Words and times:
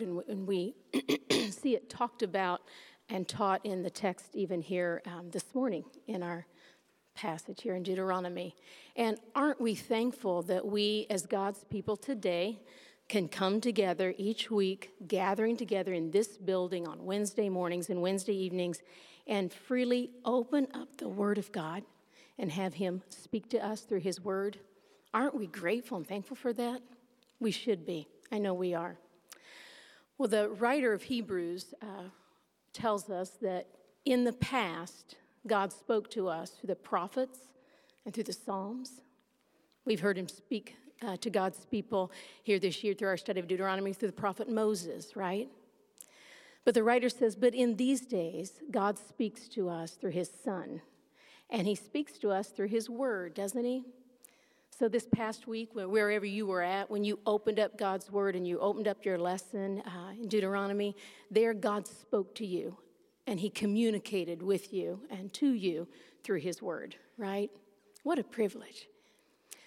Word, 0.00 0.08
and, 0.28 0.38
and 0.38 0.46
we 0.46 0.74
see 1.50 1.74
it 1.74 1.90
talked 1.90 2.22
about 2.22 2.62
and 3.08 3.26
taught 3.26 3.64
in 3.64 3.82
the 3.82 3.90
text, 3.90 4.34
even 4.34 4.60
here 4.60 5.02
um, 5.06 5.30
this 5.30 5.54
morning 5.54 5.84
in 6.06 6.22
our 6.22 6.46
passage 7.14 7.62
here 7.62 7.74
in 7.74 7.82
Deuteronomy. 7.82 8.54
And 8.96 9.18
aren't 9.34 9.60
we 9.60 9.74
thankful 9.74 10.42
that 10.42 10.64
we, 10.64 11.06
as 11.10 11.26
God's 11.26 11.64
people 11.64 11.96
today, 11.96 12.60
can 13.08 13.28
come 13.28 13.60
together 13.60 14.14
each 14.16 14.50
week, 14.50 14.92
gathering 15.08 15.56
together 15.56 15.92
in 15.92 16.12
this 16.12 16.38
building 16.38 16.86
on 16.86 17.04
Wednesday 17.04 17.48
mornings 17.48 17.90
and 17.90 18.00
Wednesday 18.00 18.36
evenings, 18.36 18.80
and 19.26 19.52
freely 19.52 20.10
open 20.24 20.68
up 20.72 20.96
the 20.96 21.08
Word 21.08 21.36
of 21.36 21.50
God 21.52 21.82
and 22.38 22.52
have 22.52 22.74
Him 22.74 23.02
speak 23.08 23.50
to 23.50 23.64
us 23.64 23.80
through 23.80 24.00
His 24.00 24.20
Word? 24.20 24.58
Aren't 25.12 25.34
we 25.34 25.48
grateful 25.48 25.96
and 25.96 26.06
thankful 26.06 26.36
for 26.36 26.52
that? 26.52 26.80
We 27.40 27.50
should 27.50 27.84
be. 27.84 28.06
I 28.30 28.38
know 28.38 28.54
we 28.54 28.74
are. 28.74 28.96
Well, 30.20 30.28
the 30.28 30.50
writer 30.50 30.92
of 30.92 31.04
Hebrews 31.04 31.72
uh, 31.80 32.10
tells 32.74 33.08
us 33.08 33.38
that 33.40 33.68
in 34.04 34.24
the 34.24 34.34
past, 34.34 35.16
God 35.46 35.72
spoke 35.72 36.10
to 36.10 36.28
us 36.28 36.50
through 36.50 36.66
the 36.66 36.74
prophets 36.74 37.38
and 38.04 38.12
through 38.12 38.24
the 38.24 38.34
Psalms. 38.34 39.00
We've 39.86 40.00
heard 40.00 40.18
him 40.18 40.28
speak 40.28 40.76
uh, 41.00 41.16
to 41.22 41.30
God's 41.30 41.64
people 41.64 42.12
here 42.42 42.58
this 42.58 42.84
year 42.84 42.92
through 42.92 43.08
our 43.08 43.16
study 43.16 43.40
of 43.40 43.48
Deuteronomy 43.48 43.94
through 43.94 44.08
the 44.08 44.12
prophet 44.12 44.46
Moses, 44.46 45.16
right? 45.16 45.48
But 46.66 46.74
the 46.74 46.82
writer 46.82 47.08
says, 47.08 47.34
But 47.34 47.54
in 47.54 47.76
these 47.76 48.02
days, 48.02 48.60
God 48.70 48.98
speaks 48.98 49.48
to 49.48 49.70
us 49.70 49.92
through 49.92 50.10
his 50.10 50.30
Son. 50.44 50.82
And 51.48 51.66
he 51.66 51.74
speaks 51.74 52.18
to 52.18 52.30
us 52.30 52.48
through 52.48 52.68
his 52.68 52.90
word, 52.90 53.32
doesn't 53.32 53.64
he? 53.64 53.84
So, 54.80 54.88
this 54.88 55.06
past 55.14 55.46
week, 55.46 55.74
wherever 55.74 56.24
you 56.24 56.46
were 56.46 56.62
at, 56.62 56.90
when 56.90 57.04
you 57.04 57.18
opened 57.26 57.60
up 57.60 57.76
God's 57.76 58.10
word 58.10 58.34
and 58.34 58.48
you 58.48 58.58
opened 58.60 58.88
up 58.88 59.04
your 59.04 59.18
lesson 59.18 59.82
uh, 59.84 60.12
in 60.18 60.26
Deuteronomy, 60.26 60.96
there 61.30 61.52
God 61.52 61.86
spoke 61.86 62.34
to 62.36 62.46
you 62.46 62.78
and 63.26 63.38
he 63.38 63.50
communicated 63.50 64.40
with 64.40 64.72
you 64.72 65.02
and 65.10 65.30
to 65.34 65.52
you 65.52 65.86
through 66.24 66.38
his 66.38 66.62
word, 66.62 66.96
right? 67.18 67.50
What 68.04 68.18
a 68.18 68.24
privilege. 68.24 68.88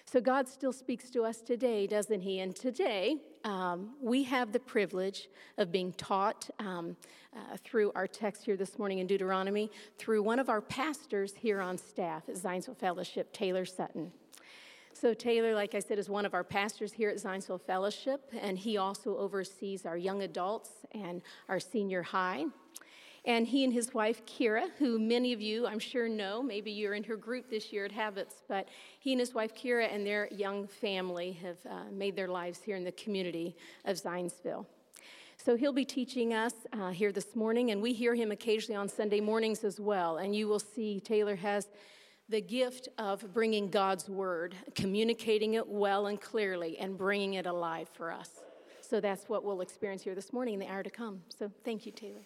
So, 0.04 0.20
God 0.20 0.48
still 0.48 0.72
speaks 0.72 1.10
to 1.10 1.22
us 1.22 1.40
today, 1.42 1.86
doesn't 1.86 2.22
he? 2.22 2.40
And 2.40 2.56
today, 2.56 3.18
um, 3.44 3.90
we 4.02 4.24
have 4.24 4.50
the 4.50 4.58
privilege 4.58 5.28
of 5.58 5.70
being 5.70 5.92
taught 5.92 6.50
um, 6.58 6.96
uh, 7.36 7.56
through 7.62 7.92
our 7.94 8.08
text 8.08 8.44
here 8.44 8.56
this 8.56 8.80
morning 8.80 8.98
in 8.98 9.06
Deuteronomy 9.06 9.70
through 9.96 10.24
one 10.24 10.40
of 10.40 10.48
our 10.48 10.60
pastors 10.60 11.34
here 11.36 11.60
on 11.60 11.78
staff 11.78 12.28
at 12.28 12.34
Zionsville 12.34 12.76
Fellowship, 12.76 13.32
Taylor 13.32 13.64
Sutton. 13.64 14.10
So, 14.96 15.12
Taylor, 15.12 15.56
like 15.56 15.74
I 15.74 15.80
said, 15.80 15.98
is 15.98 16.08
one 16.08 16.24
of 16.24 16.34
our 16.34 16.44
pastors 16.44 16.92
here 16.92 17.10
at 17.10 17.16
Zionsville 17.16 17.60
Fellowship, 17.60 18.30
and 18.40 18.56
he 18.56 18.76
also 18.76 19.18
oversees 19.18 19.86
our 19.86 19.96
young 19.96 20.22
adults 20.22 20.70
and 20.92 21.20
our 21.48 21.58
senior 21.58 22.00
high. 22.00 22.44
And 23.24 23.44
he 23.44 23.64
and 23.64 23.72
his 23.72 23.92
wife, 23.92 24.24
Kira, 24.24 24.68
who 24.78 25.00
many 25.00 25.32
of 25.32 25.40
you, 25.40 25.66
I'm 25.66 25.80
sure, 25.80 26.08
know, 26.08 26.44
maybe 26.44 26.70
you're 26.70 26.94
in 26.94 27.02
her 27.04 27.16
group 27.16 27.50
this 27.50 27.72
year 27.72 27.84
at 27.86 27.90
Habits, 27.90 28.36
but 28.48 28.68
he 29.00 29.10
and 29.10 29.18
his 29.18 29.34
wife, 29.34 29.52
Kira, 29.52 29.92
and 29.92 30.06
their 30.06 30.28
young 30.30 30.68
family 30.68 31.32
have 31.42 31.56
uh, 31.68 31.90
made 31.90 32.14
their 32.14 32.28
lives 32.28 32.60
here 32.62 32.76
in 32.76 32.84
the 32.84 32.92
community 32.92 33.56
of 33.86 33.96
Zionsville. 33.96 34.64
So 35.38 35.56
he'll 35.56 35.72
be 35.72 35.84
teaching 35.84 36.32
us 36.34 36.52
uh, 36.72 36.90
here 36.90 37.10
this 37.10 37.34
morning, 37.34 37.72
and 37.72 37.82
we 37.82 37.92
hear 37.92 38.14
him 38.14 38.30
occasionally 38.30 38.76
on 38.76 38.88
Sunday 38.88 39.20
mornings 39.20 39.64
as 39.64 39.80
well. 39.80 40.18
And 40.18 40.36
you 40.36 40.46
will 40.46 40.60
see 40.60 41.00
Taylor 41.00 41.34
has 41.34 41.66
the 42.28 42.40
gift 42.40 42.88
of 42.98 43.32
bringing 43.34 43.68
God's 43.68 44.08
word, 44.08 44.54
communicating 44.74 45.54
it 45.54 45.68
well 45.68 46.06
and 46.06 46.20
clearly, 46.20 46.78
and 46.78 46.96
bringing 46.96 47.34
it 47.34 47.46
alive 47.46 47.88
for 47.92 48.10
us. 48.10 48.30
So 48.80 49.00
that's 49.00 49.28
what 49.28 49.44
we'll 49.44 49.60
experience 49.60 50.02
here 50.02 50.14
this 50.14 50.32
morning 50.32 50.54
in 50.54 50.60
the 50.60 50.68
hour 50.68 50.82
to 50.82 50.90
come. 50.90 51.20
So 51.28 51.50
thank 51.64 51.86
you, 51.86 51.92
Taylor. 51.92 52.20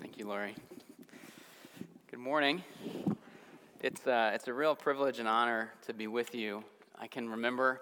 Thank 0.00 0.18
you, 0.18 0.26
Lori. 0.26 0.54
Good 2.10 2.20
morning. 2.20 2.62
It's, 3.80 4.06
uh, 4.06 4.32
it's 4.34 4.48
a 4.48 4.52
real 4.52 4.74
privilege 4.74 5.20
and 5.20 5.28
honor 5.28 5.72
to 5.86 5.94
be 5.94 6.08
with 6.08 6.34
you. 6.34 6.64
I 6.98 7.06
can 7.06 7.28
remember 7.28 7.80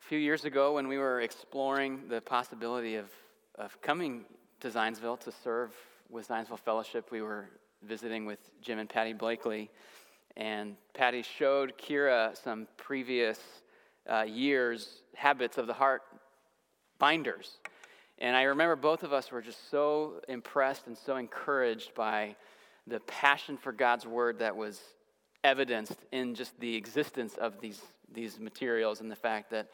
a 0.00 0.04
few 0.04 0.18
years 0.18 0.44
ago 0.44 0.74
when 0.74 0.88
we 0.88 0.98
were 0.98 1.20
exploring 1.20 2.08
the 2.08 2.20
possibility 2.20 2.96
of, 2.96 3.08
of 3.56 3.80
coming 3.82 4.24
to 4.60 4.68
Zionsville 4.68 5.20
to 5.20 5.32
serve 5.44 5.72
with 6.10 6.26
Zionsville 6.26 6.58
Fellowship. 6.58 7.12
We 7.12 7.22
were 7.22 7.48
visiting 7.86 8.26
with 8.26 8.38
Jim 8.60 8.78
and 8.78 8.88
Patty 8.88 9.12
Blakely, 9.12 9.70
and 10.36 10.76
Patty 10.94 11.22
showed 11.22 11.76
Kira 11.78 12.36
some 12.42 12.66
previous 12.76 13.38
uh, 14.10 14.22
years' 14.22 15.02
habits 15.14 15.58
of 15.58 15.66
the 15.66 15.74
heart 15.74 16.02
binders 16.98 17.58
and 18.22 18.36
I 18.36 18.42
remember 18.42 18.76
both 18.76 19.02
of 19.02 19.12
us 19.12 19.32
were 19.32 19.42
just 19.42 19.68
so 19.68 20.20
impressed 20.28 20.86
and 20.86 20.96
so 20.96 21.16
encouraged 21.16 21.92
by 21.96 22.36
the 22.86 23.00
passion 23.00 23.56
for 23.56 23.72
God's 23.72 24.06
word 24.06 24.38
that 24.38 24.56
was 24.56 24.80
evidenced 25.42 25.96
in 26.12 26.36
just 26.36 26.58
the 26.60 26.76
existence 26.76 27.34
of 27.36 27.60
these, 27.60 27.82
these 28.14 28.38
materials 28.38 29.00
and 29.00 29.10
the 29.10 29.16
fact 29.16 29.50
that 29.50 29.70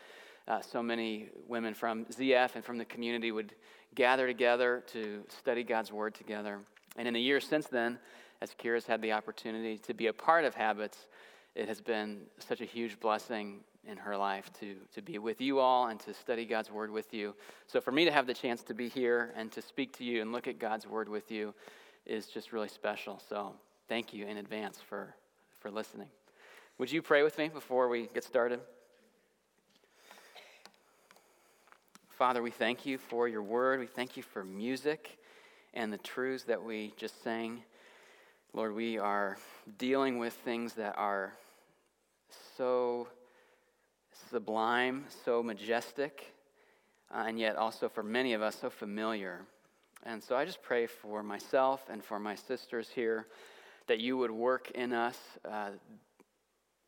uh, 0.49 0.63
so 0.63 0.83
many 0.83 1.29
women 1.47 1.75
from 1.75 2.07
ZF 2.07 2.55
and 2.55 2.65
from 2.65 2.79
the 2.79 2.87
community 2.87 3.33
would 3.33 3.55
gather 3.95 4.27
together 4.27 4.83
to 4.93 5.23
study 5.29 5.63
God's 5.63 5.93
word 5.93 6.15
together. 6.15 6.61
And 6.99 7.07
in 7.07 7.15
the 7.15 7.21
years 7.21 7.47
since 7.47 7.69
then, 7.69 7.99
as 8.43 8.51
Kira's 8.55 8.85
had 8.85 9.01
the 9.01 9.13
opportunity 9.13 9.79
to 9.79 9.95
be 9.95 10.09
a 10.09 10.13
part 10.13 10.45
of 10.45 10.55
Habits, 10.55 11.07
it 11.55 11.69
has 11.69 11.81
been 11.81 12.23
such 12.41 12.61
a 12.61 12.65
huge 12.65 12.99
blessing 13.01 13.61
in 13.87 13.97
her 13.97 14.17
life 14.17 14.51
to, 14.61 14.75
to 14.95 15.01
be 15.01 15.19
with 15.19 15.41
you 15.41 15.61
all 15.61 15.87
and 15.87 15.99
to 16.01 16.13
study 16.13 16.45
God's 16.45 16.71
Word 16.71 16.91
with 16.91 17.15
you. 17.15 17.35
So, 17.69 17.81
for 17.81 17.93
me 17.93 18.05
to 18.05 18.11
have 18.11 18.27
the 18.27 18.35
chance 18.35 18.63
to 18.65 18.75
be 18.75 18.89
here 18.89 19.33
and 19.37 19.51
to 19.53 19.63
speak 19.63 19.97
to 19.99 20.05
you 20.05 20.21
and 20.21 20.33
look 20.33 20.49
at 20.49 20.59
God's 20.59 20.87
Word 20.87 21.09
with 21.09 21.31
you 21.31 21.55
is 22.05 22.27
just 22.27 22.53
really 22.53 22.69
special. 22.69 23.23
So, 23.29 23.55
thank 23.89 24.13
you 24.13 24.27
in 24.27 24.37
advance 24.37 24.79
for, 24.81 25.15
for 25.61 25.71
listening. 25.71 26.09
Would 26.79 26.91
you 26.91 27.01
pray 27.01 27.23
with 27.23 27.39
me 27.39 27.49
before 27.49 27.89
we 27.89 28.09
get 28.13 28.25
started? 28.25 28.61
Father, 32.11 32.43
we 32.43 32.51
thank 32.51 32.85
you 32.85 32.99
for 32.99 33.29
your 33.29 33.43
word. 33.43 33.79
We 33.79 33.87
thank 33.87 34.17
you 34.17 34.25
for 34.25 34.43
music 34.43 35.19
and 35.75 35.93
the 35.93 35.99
truths 35.99 36.45
that 36.45 36.63
we 36.63 36.93
just 36.97 37.23
sang. 37.23 37.63
Lord, 38.53 38.75
we 38.75 38.99
are 38.99 39.37
dealing 39.79 40.19
with 40.19 40.33
things 40.33 40.75
that 40.75 40.95
are 40.97 41.35
so 42.57 43.09
sublime, 44.31 45.05
so 45.25 45.43
majestic, 45.43 46.35
uh, 47.15 47.25
and 47.27 47.39
yet 47.39 47.57
also 47.57 47.89
for 47.89 48.03
many 48.03 48.33
of 48.33 48.43
us 48.43 48.59
so 48.61 48.71
familiar. 48.71 49.41
And 50.05 50.23
so 50.23 50.37
I 50.37 50.45
just 50.45 50.63
pray 50.63 50.87
for 50.87 51.23
myself 51.23 51.89
and 51.91 52.03
for 52.03 52.19
my 52.19 52.35
sisters 52.35 52.89
here 52.89 53.27
that 53.87 54.01
you 54.01 54.17
would 54.17 54.31
work 54.31 54.71
in 54.73 54.93
us 54.93 55.19
uh, 55.45 55.71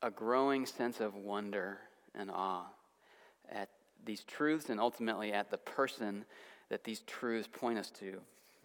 a 0.03 0.11
growing 0.11 0.67
sense 0.67 1.01
of 1.01 1.15
wonder 1.15 1.79
and 2.15 2.31
awe 2.31 2.67
at 3.51 3.69
these 4.05 4.25
truths 4.25 4.71
and 4.71 4.81
ultimately 4.81 5.33
at 5.33 5.51
the 5.51 5.59
person 5.59 6.25
that 6.69 6.85
these 6.85 7.01
truths 7.01 7.49
point 7.53 7.79
us 7.79 7.91
to 7.91 8.21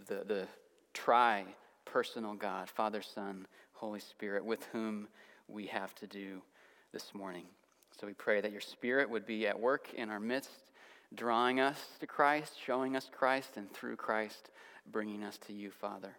the, 0.08 0.24
the 0.26 0.48
tri 0.94 1.46
personal 1.86 2.34
God, 2.34 2.70
Father, 2.70 3.02
Son, 3.02 3.48
Holy 3.74 4.00
Spirit, 4.00 4.44
with 4.44 4.64
whom 4.72 5.08
we 5.48 5.68
have 5.68 5.94
to 5.96 6.08
do 6.08 6.42
this 6.92 7.14
morning. 7.14 7.46
So 8.00 8.08
we 8.08 8.14
pray 8.14 8.42
that 8.42 8.52
your 8.52 8.62
Spirit 8.62 9.10
would 9.10 9.26
be 9.26 9.48
at 9.48 9.58
work 9.58 9.94
in 9.94 10.10
our 10.10 10.20
midst, 10.20 10.72
drawing 11.14 11.60
us 11.60 11.80
to 12.00 12.08
Christ, 12.08 12.54
showing 12.64 12.96
us 12.96 13.10
Christ, 13.12 13.52
and 13.56 13.72
through 13.72 13.96
Christ, 13.96 14.50
bringing 14.92 15.24
us 15.24 15.38
to 15.48 15.54
you, 15.54 15.72
Father. 15.72 16.16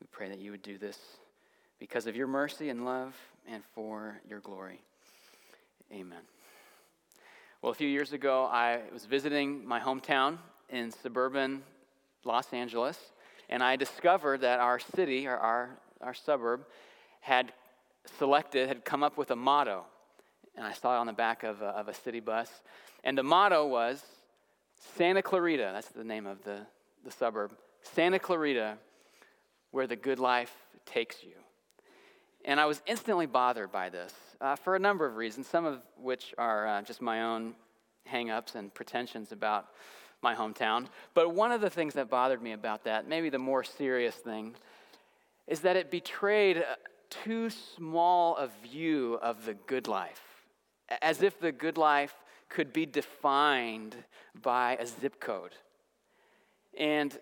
We 0.00 0.06
pray 0.10 0.28
that 0.28 0.40
you 0.40 0.50
would 0.50 0.62
do 0.62 0.78
this 0.78 0.98
because 1.78 2.06
of 2.06 2.16
your 2.16 2.26
mercy 2.26 2.70
and 2.70 2.84
love 2.84 3.14
and 3.46 3.62
for 3.74 4.20
your 4.28 4.40
glory. 4.40 4.80
Amen. 5.92 6.22
Well, 7.62 7.72
a 7.72 7.74
few 7.74 7.88
years 7.88 8.12
ago, 8.12 8.44
I 8.44 8.80
was 8.92 9.04
visiting 9.06 9.64
my 9.66 9.80
hometown 9.80 10.38
in 10.68 10.90
suburban 10.90 11.62
Los 12.26 12.52
Angeles, 12.52 12.98
and 13.48 13.62
I 13.62 13.76
discovered 13.76 14.42
that 14.42 14.60
our 14.60 14.78
city, 14.78 15.26
or 15.26 15.36
our, 15.36 15.78
our 16.00 16.14
suburb, 16.14 16.66
had 17.20 17.52
selected, 18.18 18.68
had 18.68 18.84
come 18.84 19.02
up 19.02 19.16
with 19.16 19.30
a 19.30 19.36
motto 19.36 19.84
and 20.56 20.66
I 20.66 20.72
saw 20.72 20.96
it 20.96 20.98
on 20.98 21.06
the 21.06 21.12
back 21.12 21.42
of 21.42 21.60
a, 21.62 21.66
of 21.66 21.88
a 21.88 21.94
city 21.94 22.20
bus. 22.20 22.50
And 23.04 23.16
the 23.16 23.22
motto 23.22 23.66
was 23.66 24.02
Santa 24.96 25.22
Clarita, 25.22 25.70
that's 25.74 25.88
the 25.88 26.04
name 26.04 26.26
of 26.26 26.42
the, 26.44 26.66
the 27.04 27.10
suburb, 27.10 27.52
Santa 27.82 28.18
Clarita, 28.18 28.78
where 29.70 29.86
the 29.86 29.96
good 29.96 30.18
life 30.18 30.52
takes 30.84 31.22
you. 31.22 31.34
And 32.44 32.58
I 32.60 32.66
was 32.66 32.80
instantly 32.86 33.26
bothered 33.26 33.70
by 33.70 33.90
this 33.90 34.14
uh, 34.40 34.56
for 34.56 34.76
a 34.76 34.78
number 34.78 35.06
of 35.06 35.16
reasons, 35.16 35.46
some 35.46 35.64
of 35.64 35.82
which 36.00 36.34
are 36.38 36.66
uh, 36.66 36.82
just 36.82 37.02
my 37.02 37.22
own 37.22 37.54
hangups 38.10 38.54
and 38.54 38.72
pretensions 38.72 39.32
about 39.32 39.66
my 40.26 40.34
hometown. 40.34 40.86
But 41.14 41.34
one 41.34 41.52
of 41.52 41.60
the 41.60 41.70
things 41.70 41.94
that 41.94 42.10
bothered 42.10 42.42
me 42.42 42.50
about 42.50 42.82
that, 42.82 43.08
maybe 43.08 43.28
the 43.30 43.38
more 43.38 43.62
serious 43.62 44.16
thing, 44.16 44.56
is 45.46 45.60
that 45.60 45.76
it 45.76 45.88
betrayed 45.88 46.56
uh, 46.56 46.74
too 47.10 47.48
small 47.48 48.36
a 48.36 48.48
view 48.64 49.20
of 49.22 49.44
the 49.44 49.54
good 49.54 49.86
life 49.86 50.22
as 51.00 51.22
if 51.22 51.38
the 51.38 51.52
good 51.52 51.78
life 51.78 52.14
could 52.48 52.72
be 52.72 52.86
defined 52.86 53.94
by 54.42 54.76
a 54.80 54.86
zip 54.86 55.20
code. 55.20 55.54
And 56.76 57.16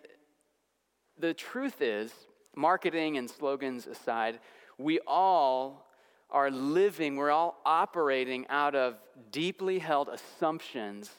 the 1.18 1.34
truth 1.34 1.82
is, 1.82 2.10
marketing 2.56 3.18
and 3.18 3.28
slogans 3.28 3.86
aside, 3.86 4.40
we 4.78 4.98
all 5.06 5.90
are 6.30 6.50
living, 6.50 7.16
we're 7.16 7.30
all 7.30 7.60
operating 7.66 8.46
out 8.48 8.74
of 8.74 8.96
deeply 9.30 9.78
held 9.78 10.08
assumptions 10.08 11.10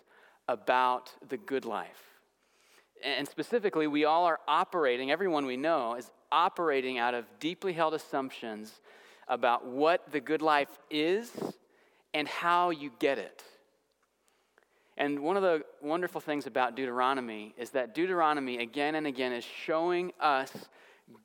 about 0.47 1.11
the 1.27 1.37
good 1.37 1.65
life. 1.65 2.15
And 3.03 3.27
specifically, 3.27 3.87
we 3.87 4.05
all 4.05 4.25
are 4.25 4.39
operating, 4.47 5.11
everyone 5.11 5.45
we 5.45 5.57
know 5.57 5.95
is 5.95 6.11
operating 6.31 6.97
out 6.97 7.13
of 7.13 7.25
deeply 7.39 7.73
held 7.73 7.93
assumptions 7.93 8.81
about 9.27 9.65
what 9.65 10.11
the 10.11 10.19
good 10.19 10.41
life 10.41 10.79
is 10.89 11.31
and 12.13 12.27
how 12.27 12.69
you 12.69 12.91
get 12.99 13.17
it. 13.17 13.43
And 14.97 15.19
one 15.19 15.35
of 15.35 15.43
the 15.43 15.63
wonderful 15.81 16.21
things 16.21 16.47
about 16.47 16.75
Deuteronomy 16.75 17.53
is 17.57 17.71
that 17.71 17.93
Deuteronomy 17.93 18.59
again 18.59 18.95
and 18.95 19.05
again 19.05 19.33
is 19.33 19.43
showing 19.43 20.13
us 20.19 20.51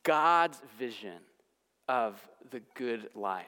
God's 0.03 0.61
vision 0.79 1.19
of 1.89 2.21
the 2.51 2.61
good 2.75 3.09
life. 3.15 3.47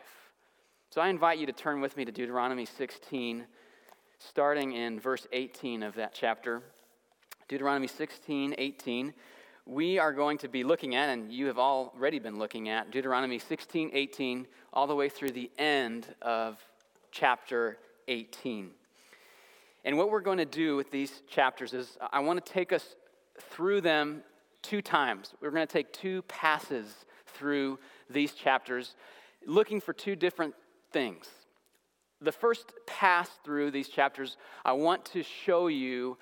So 0.90 1.00
I 1.00 1.08
invite 1.08 1.38
you 1.38 1.46
to 1.46 1.52
turn 1.52 1.80
with 1.80 1.96
me 1.96 2.04
to 2.04 2.12
Deuteronomy 2.12 2.66
16, 2.66 3.44
starting 4.28 4.72
in 4.72 5.00
verse 5.00 5.26
18 5.32 5.82
of 5.82 5.94
that 5.94 6.12
chapter. 6.14 6.62
Deuteronomy 7.48 7.86
16, 7.86 8.54
18. 8.56 9.12
We 9.66 9.98
are 9.98 10.12
going 10.12 10.38
to 10.38 10.48
be 10.48 10.64
looking 10.64 10.94
at, 10.94 11.08
and 11.08 11.32
you 11.32 11.46
have 11.46 11.58
already 11.58 12.19
been 12.19 12.38
looking 12.38 12.69
at, 12.69 12.90
Deuteronomy 12.90 13.38
16, 13.38 13.90
18, 13.92 14.46
all 14.72 14.86
the 14.86 14.94
way 14.94 15.08
through 15.08 15.30
the 15.30 15.50
end 15.58 16.14
of 16.20 16.58
chapter 17.10 17.78
18. 18.08 18.70
And 19.84 19.98
what 19.98 20.10
we're 20.10 20.20
going 20.20 20.38
to 20.38 20.44
do 20.44 20.76
with 20.76 20.90
these 20.90 21.22
chapters 21.28 21.75
is 21.75 21.98
I 22.12 22.20
want 22.20 22.44
to 22.44 22.52
take 22.52 22.72
us 22.72 22.96
through 23.50 23.80
them 23.80 24.22
two 24.62 24.82
times. 24.82 25.34
We're 25.40 25.50
going 25.50 25.66
to 25.66 25.72
take 25.72 25.92
two 25.92 26.22
passes 26.22 27.04
through 27.26 27.78
these 28.08 28.32
chapters, 28.32 28.94
looking 29.46 29.80
for 29.80 29.92
two 29.92 30.16
different 30.16 30.54
things. 30.92 31.28
The 32.22 32.32
first 32.32 32.72
pass 32.86 33.28
through 33.44 33.72
these 33.72 33.88
chapters, 33.88 34.36
I 34.64 34.72
want 34.72 35.04
to 35.06 35.24
show 35.24 35.66
you 35.66 36.19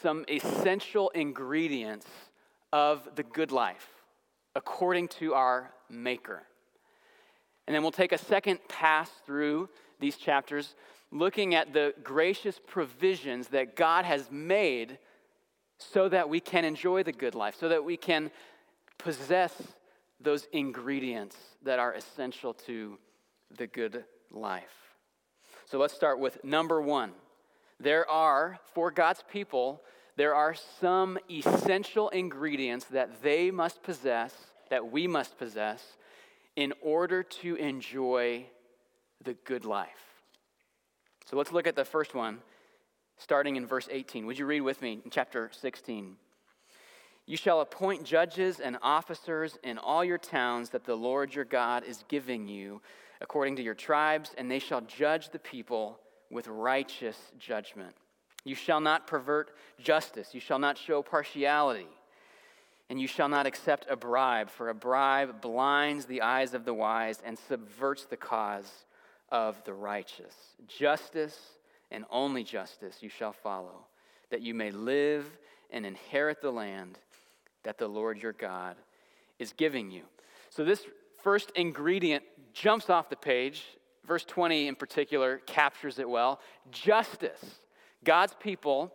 some 0.00 0.24
essential 0.28 1.10
ingredients 1.10 2.06
of 2.72 3.16
the 3.16 3.24
good 3.24 3.50
life 3.50 3.88
according 4.54 5.08
to 5.08 5.34
our 5.34 5.72
Maker. 5.88 6.42
And 7.66 7.74
then 7.74 7.82
we'll 7.82 7.90
take 7.90 8.12
a 8.12 8.18
second 8.18 8.60
pass 8.68 9.10
through 9.26 9.68
these 9.98 10.16
chapters 10.16 10.76
looking 11.10 11.54
at 11.56 11.72
the 11.72 11.94
gracious 12.04 12.60
provisions 12.64 13.48
that 13.48 13.74
God 13.74 14.04
has 14.04 14.30
made 14.30 14.98
so 15.78 16.08
that 16.08 16.28
we 16.28 16.38
can 16.38 16.64
enjoy 16.64 17.02
the 17.02 17.12
good 17.12 17.34
life, 17.34 17.56
so 17.58 17.68
that 17.68 17.84
we 17.84 17.96
can 17.96 18.30
possess 18.98 19.52
those 20.20 20.46
ingredients 20.52 21.36
that 21.62 21.78
are 21.78 21.94
essential 21.94 22.54
to 22.54 22.98
the 23.56 23.66
good 23.66 24.04
life. 24.30 24.79
So 25.70 25.78
let's 25.78 25.94
start 25.94 26.18
with 26.18 26.42
number 26.42 26.82
one. 26.82 27.12
There 27.78 28.08
are, 28.10 28.58
for 28.74 28.90
God's 28.90 29.22
people, 29.30 29.80
there 30.16 30.34
are 30.34 30.52
some 30.80 31.16
essential 31.30 32.08
ingredients 32.08 32.86
that 32.86 33.22
they 33.22 33.52
must 33.52 33.80
possess, 33.84 34.34
that 34.68 34.90
we 34.90 35.06
must 35.06 35.38
possess, 35.38 35.96
in 36.56 36.72
order 36.82 37.22
to 37.22 37.54
enjoy 37.54 38.46
the 39.22 39.34
good 39.44 39.64
life. 39.64 40.24
So 41.26 41.36
let's 41.36 41.52
look 41.52 41.68
at 41.68 41.76
the 41.76 41.84
first 41.84 42.16
one, 42.16 42.38
starting 43.16 43.54
in 43.54 43.64
verse 43.64 43.88
18. 43.92 44.26
Would 44.26 44.40
you 44.40 44.46
read 44.46 44.62
with 44.62 44.82
me 44.82 45.00
in 45.04 45.10
chapter 45.12 45.50
16? 45.52 46.16
You 47.26 47.36
shall 47.36 47.60
appoint 47.60 48.02
judges 48.02 48.58
and 48.58 48.76
officers 48.82 49.56
in 49.62 49.78
all 49.78 50.04
your 50.04 50.18
towns 50.18 50.70
that 50.70 50.82
the 50.82 50.96
Lord 50.96 51.32
your 51.32 51.44
God 51.44 51.84
is 51.84 52.02
giving 52.08 52.48
you, 52.48 52.80
according 53.20 53.56
to 53.56 53.62
your 53.62 53.74
tribes, 53.74 54.34
and 54.38 54.50
they 54.50 54.58
shall 54.58 54.80
judge 54.82 55.30
the 55.30 55.38
people 55.38 55.98
with 56.30 56.48
righteous 56.48 57.16
judgment. 57.38 57.94
You 58.44 58.54
shall 58.54 58.80
not 58.80 59.06
pervert 59.06 59.50
justice, 59.78 60.34
you 60.34 60.40
shall 60.40 60.58
not 60.58 60.78
show 60.78 61.02
partiality, 61.02 61.88
and 62.88 63.00
you 63.00 63.06
shall 63.06 63.28
not 63.28 63.46
accept 63.46 63.86
a 63.88 63.96
bribe, 63.96 64.50
for 64.50 64.68
a 64.68 64.74
bribe 64.74 65.40
blinds 65.40 66.06
the 66.06 66.22
eyes 66.22 66.54
of 66.54 66.64
the 66.64 66.74
wise 66.74 67.20
and 67.24 67.38
subverts 67.38 68.06
the 68.06 68.16
cause 68.16 68.84
of 69.30 69.62
the 69.64 69.74
righteous. 69.74 70.34
Justice 70.66 71.38
and 71.90 72.04
only 72.10 72.42
justice 72.42 72.98
you 73.00 73.08
shall 73.08 73.32
follow, 73.32 73.86
that 74.30 74.40
you 74.40 74.54
may 74.54 74.70
live 74.70 75.26
and 75.70 75.84
inherit 75.84 76.40
the 76.40 76.50
land 76.50 76.98
that 77.62 77.78
the 77.78 77.88
Lord 77.88 78.22
your 78.22 78.32
God 78.32 78.76
is 79.38 79.52
giving 79.52 79.90
you. 79.90 80.02
So, 80.48 80.64
this 80.64 80.86
first 81.22 81.50
ingredient 81.54 82.24
jumps 82.52 82.90
off 82.90 83.08
the 83.08 83.16
page. 83.16 83.64
Verse 84.06 84.24
20 84.24 84.68
in 84.68 84.74
particular 84.74 85.38
captures 85.46 85.98
it 85.98 86.08
well. 86.08 86.40
Justice. 86.70 87.60
God's 88.04 88.34
people, 88.40 88.92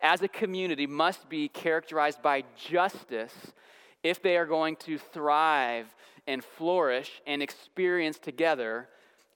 as 0.00 0.20
a 0.22 0.28
community, 0.28 0.86
must 0.86 1.28
be 1.28 1.48
characterized 1.48 2.22
by 2.22 2.44
justice 2.56 3.34
if 4.02 4.22
they 4.22 4.36
are 4.36 4.46
going 4.46 4.76
to 4.76 4.98
thrive 4.98 5.94
and 6.26 6.44
flourish 6.44 7.22
and 7.26 7.42
experience 7.42 8.18
together 8.18 8.88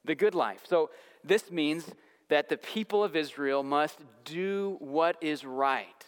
the 0.05 0.15
good 0.15 0.35
life. 0.35 0.61
So, 0.65 0.91
this 1.25 1.51
means 1.51 1.91
that 2.29 2.49
the 2.49 2.57
people 2.57 3.05
of 3.05 3.15
Israel 3.15 3.63
must 3.63 3.99
do 4.25 4.77
what 4.81 5.17
is 5.21 5.45
right, 5.45 6.05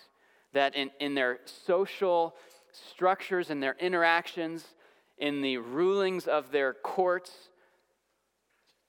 that 0.52 0.74
in, 0.74 0.90
in 0.98 1.14
their 1.14 1.38
social 1.44 2.34
structures, 2.72 3.50
in 3.50 3.60
their 3.60 3.76
interactions, 3.78 4.64
in 5.18 5.42
the 5.42 5.58
rulings 5.58 6.26
of 6.26 6.50
their 6.50 6.72
courts, 6.72 7.30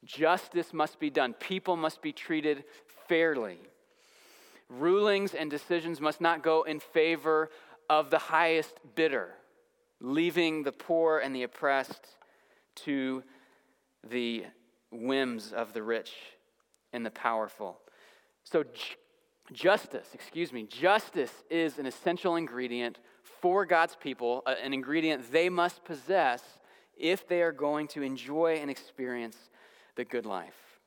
justice 0.03 0.73
must 0.73 0.99
be 0.99 1.09
done. 1.09 1.33
People 1.33 1.75
must 1.75 2.01
be 2.01 2.11
treated 2.11 2.63
fairly. 3.07 3.57
Rulings 4.69 5.33
and 5.33 5.49
decisions 5.49 6.01
must 6.01 6.21
not 6.21 6.43
go 6.43 6.63
in 6.63 6.79
favor 6.79 7.49
of 7.89 8.09
the 8.09 8.17
highest 8.17 8.79
bidder, 8.95 9.29
leaving 10.01 10.63
the 10.63 10.71
poor 10.71 11.19
and 11.19 11.35
the 11.35 11.43
oppressed 11.43 12.07
to 12.75 13.23
the 14.09 14.45
whims 14.91 15.53
of 15.53 15.73
the 15.73 15.83
rich 15.83 16.11
and 16.93 17.05
the 17.05 17.11
powerful. 17.11 17.79
So, 18.43 18.63
justice, 19.51 20.07
excuse 20.13 20.51
me, 20.51 20.63
justice 20.63 21.43
is 21.49 21.77
an 21.77 21.85
essential 21.85 22.35
ingredient 22.35 22.99
for 23.45 23.63
God's 23.63 23.95
people, 23.95 24.41
uh, 24.47 24.55
an 24.63 24.73
ingredient 24.73 25.31
they 25.31 25.49
must 25.49 25.83
possess 25.83 26.41
if 26.97 27.27
they 27.27 27.43
are 27.43 27.51
going 27.51 27.87
to 27.89 28.01
enjoy 28.01 28.57
and 28.59 28.71
experience 28.71 29.37
the 29.95 30.03
good 30.03 30.25
life. 30.25 30.79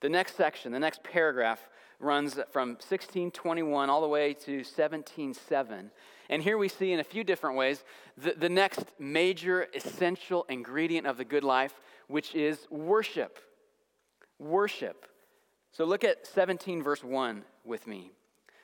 The 0.00 0.08
next 0.08 0.36
section, 0.36 0.72
the 0.72 0.80
next 0.80 1.04
paragraph, 1.04 1.60
runs 2.00 2.40
from 2.50 2.70
1621 2.70 3.88
all 3.88 4.00
the 4.00 4.08
way 4.08 4.34
to 4.34 4.64
17:7. 4.64 5.92
And 6.28 6.42
here 6.42 6.58
we 6.58 6.66
see 6.66 6.90
in 6.90 6.98
a 6.98 7.04
few 7.04 7.22
different 7.22 7.56
ways 7.56 7.84
the, 8.16 8.32
the 8.32 8.48
next 8.48 8.86
major 8.98 9.68
essential 9.76 10.44
ingredient 10.48 11.06
of 11.06 11.18
the 11.18 11.24
good 11.24 11.44
life, 11.44 11.80
which 12.08 12.34
is 12.34 12.66
worship. 12.68 13.38
Worship. 14.40 15.06
So 15.70 15.84
look 15.84 16.02
at 16.02 16.26
17, 16.26 16.82
verse 16.82 17.04
1 17.04 17.44
with 17.64 17.86
me. 17.86 18.10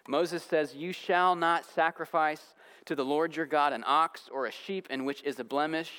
Moses 0.08 0.42
says, 0.42 0.74
You 0.74 0.92
shall 0.92 1.36
not 1.36 1.64
sacrifice 1.64 2.54
to 2.86 2.96
the 2.96 3.04
Lord 3.04 3.36
your 3.36 3.46
God 3.46 3.72
an 3.72 3.84
ox 3.86 4.28
or 4.32 4.46
a 4.46 4.50
sheep 4.50 4.88
in 4.90 5.04
which 5.04 5.22
is 5.22 5.38
a 5.38 5.44
blemish, 5.44 5.92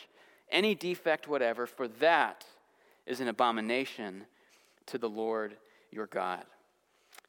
any 0.51 0.73
defect 0.73 1.27
whatever, 1.27 1.67
for 1.67 1.87
that 1.87 2.43
is 3.05 3.21
an 3.21 3.27
abomination 3.27 4.25
to 4.87 4.97
the 4.97 5.09
Lord 5.09 5.55
your 5.91 6.07
God. 6.07 6.43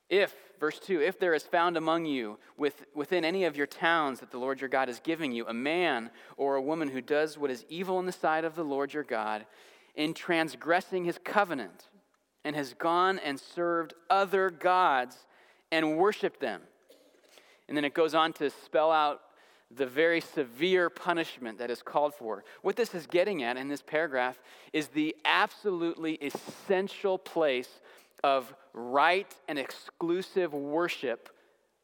If, 0.09 0.35
verse 0.59 0.79
2, 0.81 1.03
if 1.03 1.21
there 1.21 1.35
is 1.35 1.45
found 1.45 1.77
among 1.77 2.07
you 2.07 2.39
with, 2.57 2.85
within 2.95 3.25
any 3.25 3.45
of 3.45 3.57
your 3.57 3.67
towns 3.67 4.21
that 4.21 4.31
the 4.31 4.39
Lord 4.39 4.61
your 4.61 4.71
God 4.71 4.89
is 4.89 4.99
giving 4.99 5.33
you 5.33 5.47
a 5.47 5.55
man 5.55 6.11
or 6.37 6.57
a 6.57 6.63
woman 6.63 6.89
who 6.89 7.03
does 7.03 7.39
what 7.39 7.51
is 7.51 7.65
evil 7.69 8.01
in 8.01 8.07
the 8.07 8.13
sight 8.13 8.45
of 8.45 8.57
the 8.57 8.65
Lord 8.65 8.93
your 8.93 9.05
God, 9.05 9.47
in 9.95 10.15
transgressing 10.15 11.05
his 11.05 11.19
covenant, 11.23 11.89
and 12.43 12.57
has 12.57 12.73
gone 12.73 13.19
and 13.19 13.39
served 13.39 13.93
other 14.09 14.49
gods 14.49 15.27
and 15.71 15.99
worshiped 15.99 16.41
them. 16.41 16.63
And 17.71 17.77
then 17.77 17.85
it 17.85 17.95
goes 17.95 18.17
on 18.17 18.33
to 18.35 18.51
spell 18.51 18.91
out 18.91 19.21
the 19.71 19.87
very 19.87 20.21
severe 20.21 20.91
punishment 20.91 21.57
that 21.59 21.71
is 21.71 21.83
called 21.83 22.13
for. 22.17 22.43
What 22.63 22.75
this 22.75 22.97
is 22.97 23.07
getting 23.07 23.45
at 23.45 23.57
in 23.57 23.69
this 23.69 23.81
paragraph 23.81 24.41
is 24.73 24.89
the 24.89 25.15
absolutely 25.25 26.15
essential 26.15 27.17
place 27.17 27.69
of 28.25 28.53
right 28.75 29.33
and 29.47 29.57
exclusive 29.57 30.53
worship 30.53 31.29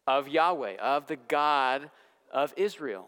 of 0.08 0.26
Yahweh, 0.26 0.74
of 0.78 1.06
the 1.06 1.16
God 1.28 1.88
of 2.32 2.52
Israel. 2.56 3.06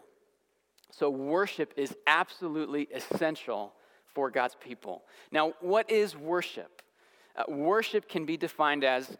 So, 0.89 1.09
worship 1.09 1.73
is 1.75 1.93
absolutely 2.07 2.87
essential 2.95 3.73
for 4.05 4.31
God's 4.31 4.55
people. 4.55 5.03
Now, 5.33 5.53
what 5.59 5.91
is 5.91 6.15
worship? 6.15 6.81
Uh, 7.35 7.43
worship 7.49 8.07
can 8.07 8.25
be 8.25 8.37
defined 8.37 8.85
as 8.85 9.17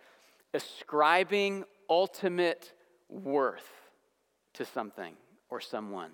ascribing 0.54 1.66
ultimate 1.90 2.74
worth 3.10 3.68
to 4.54 4.66
something 4.66 5.14
or 5.50 5.60
someone. 5.60 6.12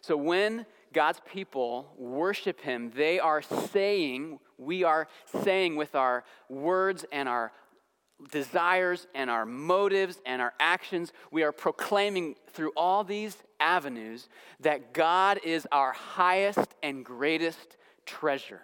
So 0.00 0.16
when 0.16 0.66
God's 0.92 1.20
people 1.30 1.92
worship 1.96 2.60
Him, 2.60 2.92
they 2.94 3.18
are 3.18 3.42
saying, 3.42 4.38
we 4.58 4.84
are 4.84 5.08
saying 5.42 5.76
with 5.76 5.94
our 5.94 6.24
words 6.48 7.04
and 7.10 7.28
our 7.28 7.52
desires 8.30 9.06
and 9.14 9.28
our 9.28 9.44
motives 9.44 10.20
and 10.24 10.40
our 10.40 10.54
actions, 10.60 11.12
we 11.30 11.42
are 11.42 11.52
proclaiming 11.52 12.34
through 12.50 12.72
all 12.76 13.04
these 13.04 13.36
avenues 13.60 14.28
that 14.60 14.94
God 14.94 15.40
is 15.44 15.66
our 15.72 15.92
highest 15.92 16.74
and 16.82 17.04
greatest 17.04 17.76
treasure. 18.06 18.62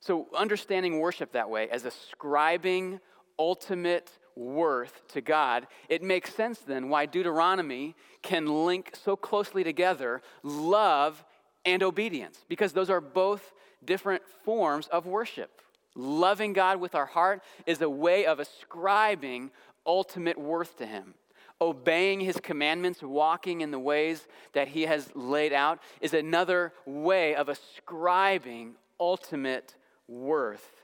So, 0.00 0.28
understanding 0.36 1.00
worship 1.00 1.32
that 1.32 1.48
way 1.48 1.68
as 1.70 1.84
ascribing 1.84 3.00
ultimate 3.38 4.10
worth 4.36 5.06
to 5.08 5.20
God, 5.20 5.66
it 5.88 6.02
makes 6.02 6.34
sense 6.34 6.58
then 6.58 6.88
why 6.88 7.06
Deuteronomy 7.06 7.94
can 8.22 8.46
link 8.66 8.92
so 9.00 9.16
closely 9.16 9.64
together 9.64 10.22
love 10.42 11.24
and 11.64 11.82
obedience, 11.82 12.44
because 12.48 12.72
those 12.72 12.90
are 12.90 13.00
both 13.00 13.52
different 13.84 14.22
forms 14.44 14.86
of 14.88 15.06
worship. 15.06 15.60
Loving 15.94 16.52
God 16.52 16.80
with 16.80 16.94
our 16.94 17.06
heart 17.06 17.42
is 17.66 17.80
a 17.80 17.88
way 17.88 18.26
of 18.26 18.40
ascribing 18.40 19.50
ultimate 19.86 20.38
worth 20.38 20.76
to 20.78 20.86
Him. 20.86 21.14
Obeying 21.60 22.20
His 22.20 22.36
commandments, 22.38 23.02
walking 23.02 23.60
in 23.60 23.70
the 23.70 23.78
ways 23.78 24.26
that 24.52 24.68
He 24.68 24.82
has 24.82 25.14
laid 25.14 25.52
out, 25.52 25.78
is 26.00 26.12
another 26.12 26.72
way 26.84 27.34
of 27.34 27.48
ascribing 27.48 28.74
ultimate 28.98 29.76
worth 30.08 30.82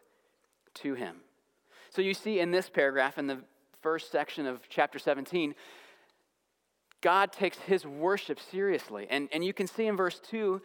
to 0.75 0.95
Him. 0.95 1.17
So 1.91 2.03
you 2.03 2.15
see 2.15 2.41
in 2.41 2.51
this 2.51 2.71
paragraph, 2.71 3.19
in 3.19 3.27
the 3.27 3.39
first 3.83 4.11
section 4.11 4.47
of 4.47 4.69
chapter 4.69 4.99
17, 4.99 5.55
God 7.01 7.33
takes 7.33 7.59
his 7.59 7.85
worship 7.85 8.39
seriously. 8.39 9.07
And, 9.11 9.29
and 9.33 9.45
you 9.45 9.53
can 9.53 9.67
see 9.67 9.87
in 9.87 9.97
verse 9.97 10.21
2 10.31 10.63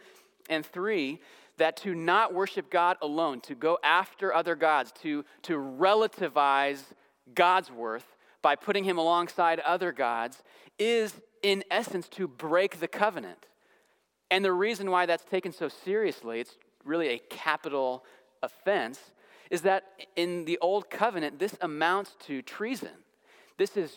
and 0.48 0.64
3 0.64 1.20
that 1.58 1.76
to 1.78 1.94
not 1.94 2.34
worship 2.34 2.70
God 2.70 2.96
alone, 3.02 3.40
to 3.42 3.54
go 3.54 3.78
after 3.82 4.32
other 4.32 4.54
gods, 4.54 4.92
to, 5.02 5.24
to 5.42 5.54
relativize 5.54 6.82
God's 7.34 7.70
worth 7.70 8.16
by 8.42 8.54
putting 8.54 8.84
him 8.84 8.98
alongside 8.98 9.58
other 9.60 9.92
gods, 9.92 10.42
is 10.78 11.14
in 11.42 11.64
essence 11.70 12.08
to 12.10 12.28
break 12.28 12.78
the 12.78 12.88
covenant. 12.88 13.46
And 14.30 14.44
the 14.44 14.52
reason 14.52 14.90
why 14.90 15.06
that's 15.06 15.24
taken 15.24 15.52
so 15.52 15.68
seriously, 15.68 16.40
it's 16.40 16.56
really 16.84 17.08
a 17.08 17.18
capital 17.18 18.04
offense, 18.42 19.00
is 19.50 19.62
that 19.62 19.84
in 20.16 20.44
the 20.44 20.58
old 20.58 20.90
covenant, 20.90 21.38
this 21.38 21.56
amounts 21.60 22.16
to 22.26 22.42
treason. 22.42 22.90
This 23.58 23.76
is 23.76 23.94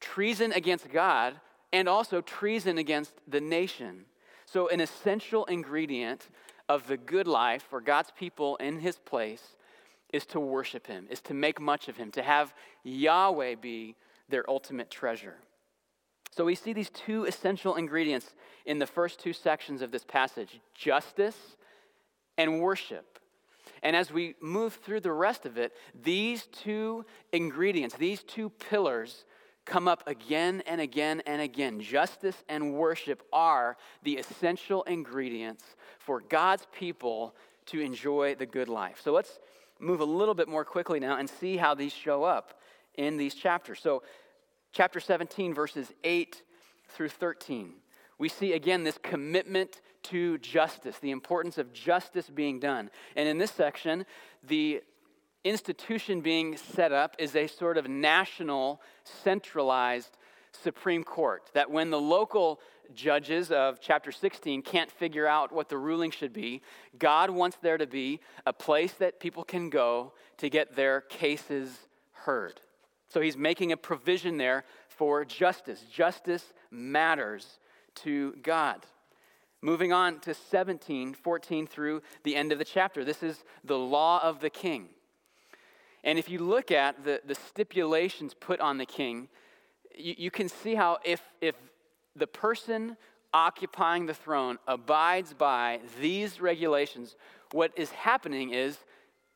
treason 0.00 0.52
against 0.52 0.90
God 0.90 1.40
and 1.72 1.88
also 1.88 2.20
treason 2.20 2.78
against 2.78 3.12
the 3.26 3.40
nation. 3.40 4.04
So, 4.46 4.68
an 4.68 4.80
essential 4.80 5.44
ingredient 5.46 6.28
of 6.68 6.86
the 6.86 6.96
good 6.96 7.26
life 7.26 7.64
for 7.68 7.80
God's 7.80 8.10
people 8.16 8.56
in 8.56 8.78
his 8.80 8.96
place 8.98 9.56
is 10.12 10.24
to 10.26 10.40
worship 10.40 10.86
him, 10.86 11.06
is 11.10 11.20
to 11.22 11.34
make 11.34 11.60
much 11.60 11.88
of 11.88 11.96
him, 11.96 12.10
to 12.12 12.22
have 12.22 12.54
Yahweh 12.84 13.56
be 13.56 13.96
their 14.28 14.48
ultimate 14.48 14.90
treasure. 14.90 15.36
So, 16.30 16.44
we 16.44 16.54
see 16.54 16.72
these 16.72 16.90
two 16.90 17.24
essential 17.24 17.74
ingredients 17.74 18.34
in 18.64 18.78
the 18.78 18.86
first 18.86 19.18
two 19.18 19.32
sections 19.32 19.82
of 19.82 19.90
this 19.90 20.04
passage 20.04 20.60
justice 20.74 21.56
and 22.38 22.60
worship. 22.60 23.18
And 23.86 23.94
as 23.94 24.10
we 24.10 24.34
move 24.40 24.74
through 24.74 24.98
the 24.98 25.12
rest 25.12 25.46
of 25.46 25.58
it, 25.58 25.72
these 25.94 26.46
two 26.46 27.06
ingredients, 27.32 27.94
these 27.94 28.24
two 28.24 28.50
pillars, 28.50 29.24
come 29.64 29.86
up 29.86 30.02
again 30.08 30.60
and 30.66 30.80
again 30.80 31.22
and 31.24 31.40
again. 31.40 31.78
Justice 31.78 32.34
and 32.48 32.74
worship 32.74 33.22
are 33.32 33.76
the 34.02 34.16
essential 34.16 34.82
ingredients 34.82 35.62
for 36.00 36.20
God's 36.20 36.66
people 36.76 37.36
to 37.66 37.78
enjoy 37.78 38.34
the 38.34 38.44
good 38.44 38.68
life. 38.68 39.00
So 39.04 39.12
let's 39.12 39.38
move 39.78 40.00
a 40.00 40.04
little 40.04 40.34
bit 40.34 40.48
more 40.48 40.64
quickly 40.64 40.98
now 40.98 41.18
and 41.18 41.30
see 41.30 41.56
how 41.56 41.72
these 41.72 41.92
show 41.92 42.24
up 42.24 42.60
in 42.94 43.16
these 43.16 43.36
chapters. 43.36 43.78
So, 43.80 44.02
chapter 44.72 44.98
17, 44.98 45.54
verses 45.54 45.92
8 46.02 46.42
through 46.88 47.10
13 47.10 47.74
we 48.18 48.28
see 48.28 48.52
again 48.52 48.84
this 48.84 48.98
commitment 49.02 49.80
to 50.04 50.38
justice, 50.38 50.98
the 50.98 51.10
importance 51.10 51.58
of 51.58 51.72
justice 51.72 52.28
being 52.28 52.60
done. 52.60 52.90
And 53.14 53.28
in 53.28 53.38
this 53.38 53.50
section, 53.50 54.06
the 54.46 54.82
institution 55.44 56.20
being 56.20 56.56
set 56.56 56.92
up 56.92 57.16
is 57.18 57.36
a 57.36 57.46
sort 57.46 57.76
of 57.78 57.88
national, 57.88 58.80
centralized 59.04 60.16
Supreme 60.52 61.04
Court. 61.04 61.50
That 61.54 61.70
when 61.70 61.90
the 61.90 62.00
local 62.00 62.60
judges 62.94 63.50
of 63.50 63.80
chapter 63.80 64.12
16 64.12 64.62
can't 64.62 64.90
figure 64.90 65.26
out 65.26 65.52
what 65.52 65.68
the 65.68 65.76
ruling 65.76 66.10
should 66.10 66.32
be, 66.32 66.62
God 66.98 67.30
wants 67.30 67.58
there 67.60 67.78
to 67.78 67.86
be 67.86 68.20
a 68.46 68.52
place 68.52 68.92
that 68.94 69.20
people 69.20 69.44
can 69.44 69.70
go 69.70 70.12
to 70.38 70.48
get 70.48 70.76
their 70.76 71.02
cases 71.02 71.76
heard. 72.12 72.60
So 73.08 73.20
he's 73.20 73.36
making 73.36 73.72
a 73.72 73.76
provision 73.76 74.36
there 74.36 74.64
for 74.88 75.24
justice. 75.24 75.84
Justice 75.92 76.52
matters 76.70 77.58
to 77.96 78.34
God. 78.42 78.86
Moving 79.62 79.92
on 79.92 80.20
to 80.20 80.34
17, 80.34 81.14
14 81.14 81.66
through 81.66 82.02
the 82.22 82.36
end 82.36 82.52
of 82.52 82.58
the 82.58 82.64
chapter. 82.64 83.04
This 83.04 83.22
is 83.22 83.42
the 83.64 83.78
law 83.78 84.20
of 84.22 84.40
the 84.40 84.50
king. 84.50 84.88
And 86.04 86.18
if 86.18 86.28
you 86.28 86.38
look 86.38 86.70
at 86.70 87.04
the, 87.04 87.20
the 87.26 87.34
stipulations 87.34 88.34
put 88.34 88.60
on 88.60 88.78
the 88.78 88.86
king, 88.86 89.28
you, 89.96 90.14
you 90.16 90.30
can 90.30 90.48
see 90.48 90.74
how 90.74 90.98
if, 91.04 91.20
if 91.40 91.56
the 92.14 92.26
person 92.26 92.96
occupying 93.32 94.06
the 94.06 94.14
throne 94.14 94.58
abides 94.66 95.34
by 95.34 95.80
these 96.00 96.40
regulations, 96.40 97.16
what 97.52 97.72
is 97.76 97.90
happening 97.90 98.50
is 98.50 98.78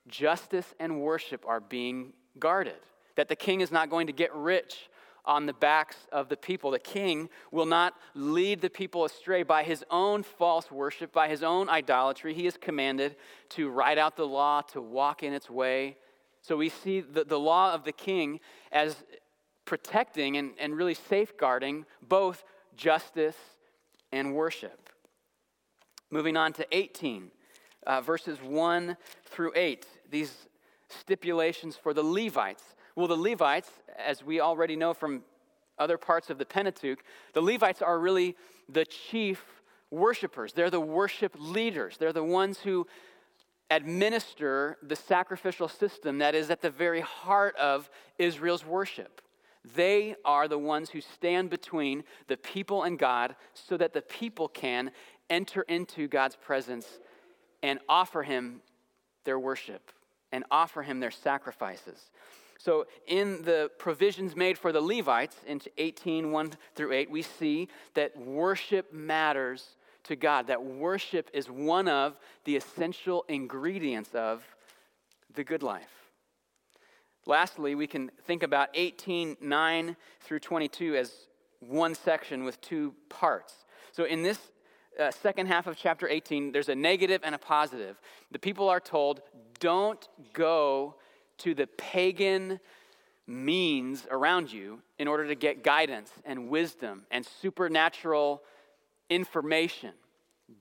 justice 0.06 0.74
and 0.78 1.00
worship 1.00 1.44
are 1.46 1.60
being 1.60 2.12
guarded. 2.38 2.78
That 3.16 3.28
the 3.28 3.36
king 3.36 3.60
is 3.60 3.72
not 3.72 3.90
going 3.90 4.06
to 4.06 4.12
get 4.12 4.34
rich 4.34 4.89
on 5.30 5.46
the 5.46 5.52
backs 5.52 5.96
of 6.10 6.28
the 6.28 6.36
people. 6.36 6.72
The 6.72 6.80
king 6.80 7.30
will 7.52 7.64
not 7.64 7.94
lead 8.14 8.60
the 8.60 8.68
people 8.68 9.04
astray 9.04 9.44
by 9.44 9.62
his 9.62 9.84
own 9.88 10.24
false 10.24 10.72
worship, 10.72 11.12
by 11.12 11.28
his 11.28 11.44
own 11.44 11.68
idolatry. 11.68 12.34
He 12.34 12.48
is 12.48 12.56
commanded 12.56 13.14
to 13.50 13.70
write 13.70 13.96
out 13.96 14.16
the 14.16 14.26
law, 14.26 14.62
to 14.72 14.82
walk 14.82 15.22
in 15.22 15.32
its 15.32 15.48
way. 15.48 15.96
So 16.42 16.56
we 16.56 16.68
see 16.68 17.00
the, 17.00 17.22
the 17.22 17.38
law 17.38 17.72
of 17.72 17.84
the 17.84 17.92
king 17.92 18.40
as 18.72 18.96
protecting 19.66 20.36
and, 20.36 20.50
and 20.58 20.76
really 20.76 20.94
safeguarding 20.94 21.86
both 22.02 22.42
justice 22.76 23.36
and 24.10 24.34
worship. 24.34 24.90
Moving 26.10 26.36
on 26.36 26.52
to 26.54 26.66
18, 26.72 27.30
uh, 27.86 28.00
verses 28.00 28.42
1 28.42 28.96
through 29.26 29.52
8, 29.54 29.86
these 30.10 30.48
stipulations 30.88 31.76
for 31.76 31.94
the 31.94 32.02
Levites. 32.02 32.64
Well, 32.96 33.06
the 33.06 33.16
Levites, 33.16 33.70
as 33.98 34.24
we 34.24 34.40
already 34.40 34.76
know 34.76 34.94
from 34.94 35.22
other 35.78 35.96
parts 35.96 36.30
of 36.30 36.38
the 36.38 36.44
Pentateuch, 36.44 37.02
the 37.32 37.40
Levites 37.40 37.82
are 37.82 37.98
really 37.98 38.36
the 38.68 38.84
chief 38.84 39.42
worshipers. 39.90 40.52
They're 40.52 40.70
the 40.70 40.80
worship 40.80 41.34
leaders. 41.38 41.96
They're 41.96 42.12
the 42.12 42.24
ones 42.24 42.60
who 42.60 42.86
administer 43.70 44.76
the 44.82 44.96
sacrificial 44.96 45.68
system 45.68 46.18
that 46.18 46.34
is 46.34 46.50
at 46.50 46.60
the 46.60 46.70
very 46.70 47.00
heart 47.00 47.56
of 47.56 47.88
Israel's 48.18 48.66
worship. 48.66 49.22
They 49.74 50.16
are 50.24 50.48
the 50.48 50.58
ones 50.58 50.90
who 50.90 51.00
stand 51.00 51.50
between 51.50 52.04
the 52.28 52.36
people 52.36 52.82
and 52.82 52.98
God 52.98 53.36
so 53.54 53.76
that 53.76 53.92
the 53.92 54.02
people 54.02 54.48
can 54.48 54.90
enter 55.28 55.62
into 55.62 56.08
God's 56.08 56.36
presence 56.36 56.98
and 57.62 57.78
offer 57.88 58.22
Him 58.22 58.62
their 59.24 59.38
worship 59.38 59.92
and 60.32 60.44
offer 60.50 60.82
Him 60.82 61.00
their 61.00 61.10
sacrifices. 61.10 62.10
So, 62.62 62.86
in 63.06 63.40
the 63.44 63.70
provisions 63.78 64.36
made 64.36 64.58
for 64.58 64.70
the 64.70 64.82
Levites 64.82 65.36
in 65.46 65.62
18 65.78 66.30
1 66.30 66.52
through 66.74 66.92
8, 66.92 67.10
we 67.10 67.22
see 67.22 67.68
that 67.94 68.14
worship 68.18 68.92
matters 68.92 69.76
to 70.04 70.14
God, 70.14 70.46
that 70.48 70.62
worship 70.62 71.30
is 71.32 71.48
one 71.48 71.88
of 71.88 72.18
the 72.44 72.56
essential 72.56 73.24
ingredients 73.28 74.10
of 74.14 74.44
the 75.34 75.42
good 75.42 75.62
life. 75.62 76.10
Lastly, 77.24 77.74
we 77.74 77.86
can 77.86 78.10
think 78.26 78.42
about 78.42 78.68
18 78.74 79.38
9 79.40 79.96
through 80.20 80.40
22 80.40 80.96
as 80.96 81.12
one 81.60 81.94
section 81.94 82.44
with 82.44 82.60
two 82.60 82.92
parts. 83.08 83.54
So, 83.92 84.04
in 84.04 84.22
this 84.22 84.38
uh, 85.00 85.10
second 85.10 85.46
half 85.46 85.66
of 85.66 85.78
chapter 85.78 86.06
18, 86.06 86.52
there's 86.52 86.68
a 86.68 86.74
negative 86.74 87.22
and 87.24 87.34
a 87.34 87.38
positive. 87.38 87.98
The 88.32 88.38
people 88.38 88.68
are 88.68 88.80
told, 88.80 89.22
don't 89.60 90.06
go 90.34 90.96
to 91.40 91.54
the 91.54 91.66
pagan 91.66 92.60
means 93.26 94.06
around 94.10 94.52
you 94.52 94.80
in 94.98 95.06
order 95.08 95.26
to 95.28 95.34
get 95.34 95.62
guidance 95.62 96.10
and 96.24 96.48
wisdom 96.48 97.02
and 97.10 97.24
supernatural 97.24 98.42
information. 99.08 99.92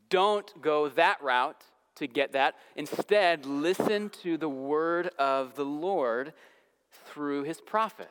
Don't 0.09 0.61
go 0.61 0.89
that 0.89 1.21
route 1.21 1.63
to 1.95 2.07
get 2.07 2.33
that. 2.33 2.55
Instead, 2.75 3.45
listen 3.45 4.09
to 4.09 4.37
the 4.37 4.49
word 4.49 5.09
of 5.17 5.55
the 5.55 5.65
Lord 5.65 6.33
through 7.05 7.43
his 7.43 7.59
prophet. 7.59 8.09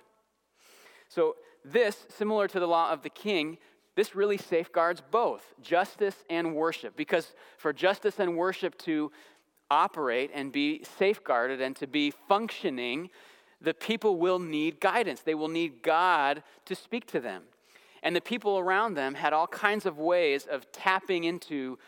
So, 1.08 1.37
this, 1.64 2.06
similar 2.16 2.48
to 2.48 2.60
the 2.60 2.68
law 2.68 2.90
of 2.90 3.02
the 3.02 3.10
king, 3.10 3.58
this 3.94 4.14
really 4.14 4.38
safeguards 4.38 5.02
both 5.10 5.42
justice 5.60 6.14
and 6.30 6.54
worship. 6.54 6.96
Because 6.96 7.34
for 7.56 7.72
justice 7.72 8.20
and 8.20 8.37
worship 8.37 8.78
to 8.82 9.10
operate 9.70 10.30
and 10.34 10.52
be 10.52 10.84
safeguarded 10.98 11.60
and 11.60 11.76
to 11.76 11.87
be 11.87 12.10
functioning, 12.10 13.10
the 13.60 13.75
people 13.75 14.16
will 14.16 14.38
need 14.38 14.80
guidance. 14.80 15.20
They 15.20 15.34
will 15.34 15.48
need 15.48 15.82
God 15.82 16.42
to 16.66 16.75
speak 16.75 17.06
to 17.08 17.20
them. 17.20 17.44
And 18.02 18.14
the 18.14 18.20
people 18.20 18.58
around 18.58 18.94
them 18.94 19.14
had 19.14 19.32
all 19.32 19.48
kinds 19.48 19.84
of 19.84 19.98
ways 19.98 20.46
of 20.46 20.70
tapping 20.70 21.25
into 21.25 21.78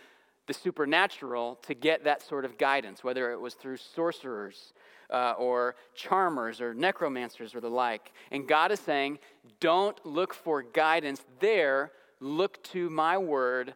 the 0.46 0.54
supernatural 0.54 1.58
to 1.62 1.75
get 1.75 2.02
that 2.04 2.22
sort 2.22 2.44
of 2.44 2.58
guidance, 2.58 3.04
whether 3.04 3.30
it 3.30 3.40
was 3.40 3.54
through 3.54 3.76
sorcerers 3.76 4.72
uh, 5.10 5.34
or 5.38 5.76
charmers 5.94 6.60
or 6.60 6.75
necromancers 6.75 7.54
or 7.54 7.60
the 7.60 7.70
like. 7.70 8.12
And 8.32 8.49
God 8.49 8.72
is 8.72 8.80
saying, 8.80 9.20
don't 9.60 10.04
look 10.04 10.34
for 10.34 10.62
guidance 10.62 11.25
there, 11.38 11.92
look 12.18 12.62
to 12.64 12.90
my 12.90 13.16
word 13.16 13.75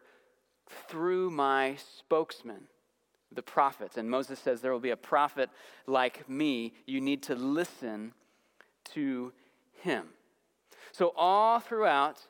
through 0.89 1.29
my 1.29 1.77
spokesman, 1.97 2.67
the 3.35 3.41
prophets. 3.41 3.97
And 3.97 4.09
Moses 4.09 4.39
says, 4.39 4.61
There 4.61 4.71
will 4.71 4.79
be 4.79 4.91
a 4.91 4.97
prophet 4.97 5.49
like 5.87 6.27
me. 6.29 6.73
You 6.85 7.01
need 7.01 7.23
to 7.23 7.35
listen 7.35 8.13
to 8.93 9.33
him. 9.81 10.07
So, 10.91 11.13
all 11.15 11.59
throughout, 11.59 12.21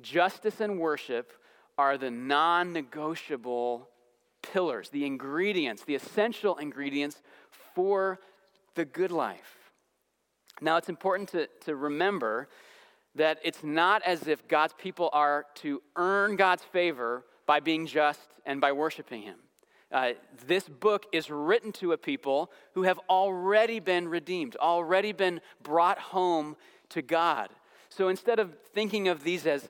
justice 0.00 0.60
and 0.60 0.78
worship 0.78 1.32
are 1.76 1.98
the 1.98 2.10
non 2.10 2.72
negotiable 2.72 3.88
pillars, 4.42 4.90
the 4.90 5.04
ingredients, 5.04 5.84
the 5.84 5.94
essential 5.94 6.56
ingredients 6.56 7.22
for 7.74 8.20
the 8.74 8.84
good 8.84 9.10
life. 9.10 9.72
Now, 10.60 10.76
it's 10.76 10.88
important 10.88 11.30
to, 11.30 11.48
to 11.64 11.74
remember 11.74 12.48
that 13.16 13.38
it's 13.42 13.62
not 13.62 14.02
as 14.02 14.26
if 14.26 14.46
God's 14.48 14.74
people 14.78 15.10
are 15.12 15.46
to 15.56 15.82
earn 15.96 16.36
God's 16.36 16.62
favor 16.62 17.24
by 17.46 17.60
being 17.60 17.86
just 17.86 18.20
and 18.46 18.60
by 18.60 18.72
worshiping 18.72 19.22
Him. 19.22 19.36
Uh, 19.94 20.12
this 20.48 20.68
book 20.68 21.06
is 21.12 21.30
written 21.30 21.70
to 21.70 21.92
a 21.92 21.96
people 21.96 22.50
who 22.72 22.82
have 22.82 22.98
already 23.08 23.78
been 23.78 24.08
redeemed, 24.08 24.56
already 24.56 25.12
been 25.12 25.40
brought 25.62 26.00
home 26.00 26.56
to 26.88 27.00
God. 27.00 27.48
So 27.90 28.08
instead 28.08 28.40
of 28.40 28.52
thinking 28.74 29.06
of 29.06 29.22
these 29.22 29.46
as 29.46 29.68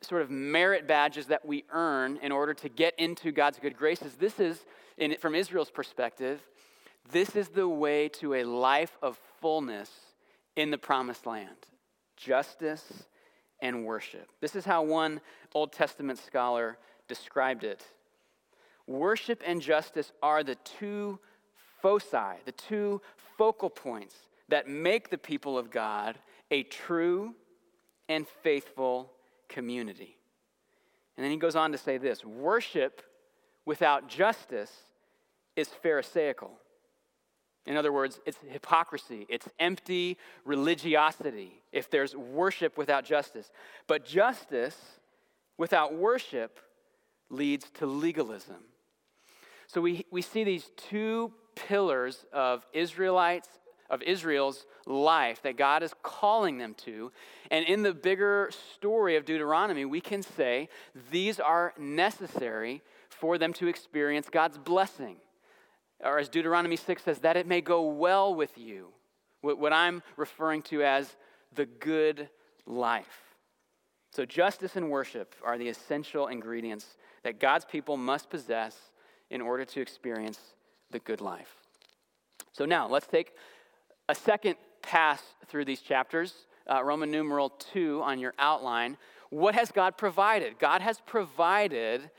sort 0.00 0.22
of 0.22 0.30
merit 0.30 0.88
badges 0.88 1.26
that 1.26 1.44
we 1.44 1.64
earn 1.70 2.16
in 2.22 2.32
order 2.32 2.54
to 2.54 2.70
get 2.70 2.98
into 2.98 3.30
God's 3.30 3.58
good 3.58 3.76
graces, 3.76 4.14
this 4.14 4.40
is, 4.40 4.64
in, 4.96 5.16
from 5.20 5.34
Israel's 5.34 5.70
perspective, 5.70 6.40
this 7.12 7.36
is 7.36 7.48
the 7.48 7.68
way 7.68 8.08
to 8.08 8.36
a 8.36 8.44
life 8.44 8.96
of 9.02 9.18
fullness 9.42 9.90
in 10.56 10.70
the 10.70 10.78
promised 10.78 11.26
land 11.26 11.56
justice 12.16 13.04
and 13.60 13.84
worship. 13.84 14.28
This 14.40 14.56
is 14.56 14.64
how 14.64 14.82
one 14.82 15.20
Old 15.54 15.72
Testament 15.72 16.18
scholar 16.18 16.78
described 17.06 17.64
it. 17.64 17.84
Worship 18.88 19.42
and 19.46 19.60
justice 19.60 20.12
are 20.22 20.42
the 20.42 20.54
two 20.56 21.18
foci, 21.82 22.40
the 22.46 22.52
two 22.52 23.02
focal 23.36 23.68
points 23.68 24.14
that 24.48 24.66
make 24.66 25.10
the 25.10 25.18
people 25.18 25.58
of 25.58 25.70
God 25.70 26.18
a 26.50 26.62
true 26.62 27.34
and 28.08 28.26
faithful 28.42 29.12
community. 29.50 30.16
And 31.16 31.24
then 31.24 31.30
he 31.30 31.36
goes 31.36 31.54
on 31.54 31.70
to 31.72 31.78
say 31.78 31.98
this 31.98 32.24
worship 32.24 33.02
without 33.66 34.08
justice 34.08 34.72
is 35.54 35.68
Pharisaical. 35.68 36.52
In 37.66 37.76
other 37.76 37.92
words, 37.92 38.18
it's 38.24 38.38
hypocrisy, 38.48 39.26
it's 39.28 39.46
empty 39.58 40.16
religiosity 40.46 41.60
if 41.72 41.90
there's 41.90 42.16
worship 42.16 42.78
without 42.78 43.04
justice. 43.04 43.50
But 43.86 44.06
justice 44.06 44.78
without 45.58 45.92
worship 45.92 46.58
leads 47.28 47.68
to 47.72 47.84
legalism. 47.84 48.64
So 49.68 49.80
we, 49.80 50.04
we 50.10 50.22
see 50.22 50.42
these 50.42 50.70
two 50.76 51.32
pillars 51.54 52.24
of 52.32 52.66
Israelites, 52.72 53.48
of 53.88 54.02
Israel's 54.02 54.66
life 54.86 55.42
that 55.42 55.56
God 55.56 55.82
is 55.82 55.94
calling 56.02 56.58
them 56.58 56.74
to. 56.84 57.12
And 57.50 57.64
in 57.64 57.82
the 57.82 57.94
bigger 57.94 58.50
story 58.74 59.14
of 59.16 59.24
Deuteronomy, 59.24 59.84
we 59.84 60.00
can 60.00 60.22
say 60.22 60.68
these 61.10 61.38
are 61.38 61.72
necessary 61.78 62.82
for 63.08 63.38
them 63.38 63.52
to 63.54 63.68
experience 63.68 64.28
God's 64.28 64.58
blessing 64.58 65.16
or 66.00 66.18
as 66.18 66.28
Deuteronomy 66.28 66.76
6 66.76 67.02
says, 67.02 67.18
that 67.20 67.36
it 67.36 67.46
may 67.46 67.60
go 67.60 67.82
well 67.82 68.34
with 68.34 68.56
you. 68.56 68.88
What 69.40 69.72
I'm 69.72 70.02
referring 70.16 70.62
to 70.62 70.82
as 70.82 71.16
the 71.54 71.66
good 71.66 72.28
life. 72.66 73.34
So, 74.10 74.24
justice 74.24 74.74
and 74.74 74.90
worship 74.90 75.34
are 75.44 75.58
the 75.58 75.68
essential 75.68 76.26
ingredients 76.26 76.96
that 77.22 77.38
God's 77.38 77.64
people 77.64 77.96
must 77.96 78.30
possess 78.30 78.76
in 79.30 79.40
order 79.40 79.64
to 79.64 79.80
experience 79.80 80.38
the 80.90 80.98
good 81.00 81.20
life. 81.20 81.56
So, 82.52 82.64
now 82.64 82.88
let's 82.88 83.06
take 83.06 83.32
a 84.08 84.14
second 84.14 84.56
pass 84.82 85.22
through 85.46 85.64
these 85.64 85.80
chapters. 85.80 86.46
Uh, 86.70 86.82
Roman 86.82 87.10
numeral 87.10 87.50
2 87.50 88.02
on 88.02 88.18
your 88.18 88.34
outline. 88.38 88.96
What 89.30 89.54
has 89.54 89.70
God 89.70 89.96
provided? 89.96 90.58
God 90.58 90.80
has 90.80 91.00
provided 91.06 92.10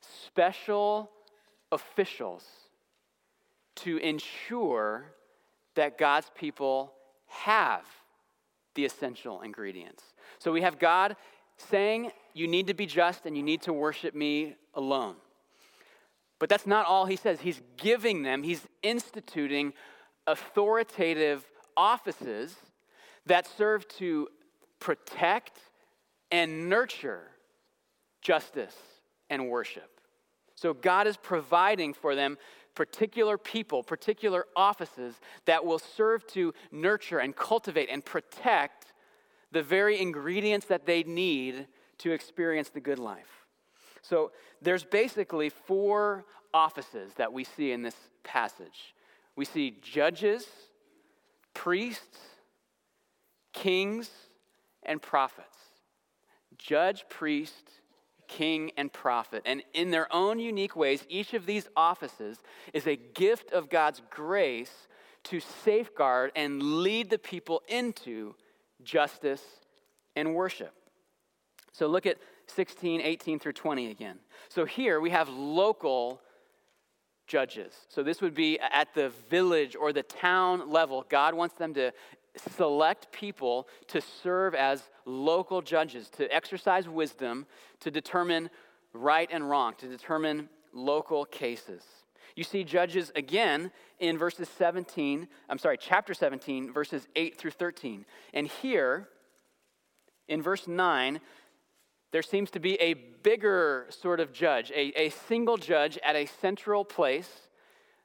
special 0.00 1.10
officials 1.72 2.44
to 3.76 3.96
ensure 3.98 5.12
that 5.74 5.98
God's 5.98 6.30
people 6.34 6.92
have 7.26 7.82
the 8.74 8.84
essential 8.84 9.42
ingredients. 9.42 10.04
So 10.38 10.52
we 10.52 10.62
have 10.62 10.78
God 10.78 11.16
saying, 11.56 12.10
You 12.32 12.46
need 12.46 12.68
to 12.68 12.74
be 12.74 12.86
just 12.86 13.26
and 13.26 13.36
you 13.36 13.42
need 13.42 13.62
to 13.62 13.72
worship 13.72 14.14
me 14.14 14.56
alone. 14.74 15.16
But 16.44 16.50
that's 16.50 16.66
not 16.66 16.84
all 16.84 17.06
he 17.06 17.16
says. 17.16 17.40
He's 17.40 17.62
giving 17.78 18.22
them, 18.22 18.42
he's 18.42 18.60
instituting 18.82 19.72
authoritative 20.26 21.42
offices 21.74 22.54
that 23.24 23.46
serve 23.46 23.88
to 23.96 24.28
protect 24.78 25.58
and 26.30 26.68
nurture 26.68 27.22
justice 28.20 28.76
and 29.30 29.48
worship. 29.48 29.88
So 30.54 30.74
God 30.74 31.06
is 31.06 31.16
providing 31.16 31.94
for 31.94 32.14
them 32.14 32.36
particular 32.74 33.38
people, 33.38 33.82
particular 33.82 34.44
offices 34.54 35.14
that 35.46 35.64
will 35.64 35.78
serve 35.78 36.26
to 36.26 36.52
nurture 36.70 37.20
and 37.20 37.34
cultivate 37.34 37.88
and 37.88 38.04
protect 38.04 38.92
the 39.50 39.62
very 39.62 39.98
ingredients 39.98 40.66
that 40.66 40.84
they 40.84 41.04
need 41.04 41.68
to 41.96 42.12
experience 42.12 42.68
the 42.68 42.80
good 42.80 42.98
life. 42.98 43.43
So 44.08 44.32
there's 44.60 44.84
basically 44.84 45.48
four 45.48 46.24
offices 46.52 47.12
that 47.16 47.32
we 47.32 47.44
see 47.44 47.72
in 47.72 47.82
this 47.82 47.96
passage. 48.22 48.94
We 49.34 49.44
see 49.44 49.78
judges, 49.82 50.46
priests, 51.54 52.18
kings, 53.52 54.10
and 54.82 55.00
prophets. 55.00 55.56
Judge, 56.58 57.04
priest, 57.08 57.70
king, 58.28 58.70
and 58.76 58.92
prophet. 58.92 59.42
And 59.46 59.62
in 59.72 59.90
their 59.90 60.12
own 60.14 60.38
unique 60.38 60.76
ways, 60.76 61.04
each 61.08 61.34
of 61.34 61.46
these 61.46 61.68
offices 61.74 62.38
is 62.72 62.86
a 62.86 62.96
gift 62.96 63.52
of 63.52 63.70
God's 63.70 64.02
grace 64.10 64.86
to 65.24 65.40
safeguard 65.40 66.30
and 66.36 66.62
lead 66.62 67.08
the 67.08 67.18
people 67.18 67.62
into 67.68 68.34
justice 68.82 69.42
and 70.14 70.34
worship. 70.34 70.74
So 71.72 71.86
look 71.86 72.06
at 72.06 72.18
16, 72.46 73.00
18 73.00 73.38
through 73.38 73.52
20 73.52 73.90
again. 73.90 74.18
So 74.48 74.64
here 74.64 75.00
we 75.00 75.10
have 75.10 75.28
local 75.28 76.20
judges. 77.26 77.72
So 77.88 78.02
this 78.02 78.20
would 78.20 78.34
be 78.34 78.58
at 78.58 78.94
the 78.94 79.10
village 79.30 79.76
or 79.76 79.92
the 79.92 80.02
town 80.02 80.70
level. 80.70 81.06
God 81.08 81.34
wants 81.34 81.56
them 81.56 81.74
to 81.74 81.92
select 82.56 83.12
people 83.12 83.68
to 83.88 84.00
serve 84.00 84.54
as 84.54 84.82
local 85.04 85.62
judges, 85.62 86.08
to 86.10 86.32
exercise 86.34 86.88
wisdom, 86.88 87.46
to 87.80 87.90
determine 87.90 88.50
right 88.92 89.28
and 89.32 89.48
wrong, 89.48 89.74
to 89.78 89.88
determine 89.88 90.48
local 90.72 91.24
cases. 91.24 91.82
You 92.36 92.44
see 92.44 92.64
judges 92.64 93.12
again 93.14 93.70
in 94.00 94.18
verses 94.18 94.48
17, 94.58 95.28
I'm 95.48 95.58
sorry, 95.58 95.78
chapter 95.78 96.14
17, 96.14 96.72
verses 96.72 97.06
8 97.14 97.38
through 97.38 97.52
13. 97.52 98.04
And 98.32 98.48
here, 98.48 99.08
in 100.26 100.42
verse 100.42 100.66
9, 100.66 101.20
there 102.14 102.22
seems 102.22 102.48
to 102.48 102.60
be 102.60 102.80
a 102.80 102.94
bigger 103.24 103.86
sort 103.90 104.20
of 104.20 104.32
judge, 104.32 104.70
a, 104.70 104.92
a 104.96 105.10
single 105.10 105.56
judge 105.56 105.98
at 106.04 106.14
a 106.14 106.26
central 106.26 106.84
place 106.84 107.48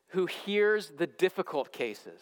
who 0.08 0.26
hears 0.26 0.92
the 0.98 1.06
difficult 1.06 1.72
cases. 1.72 2.20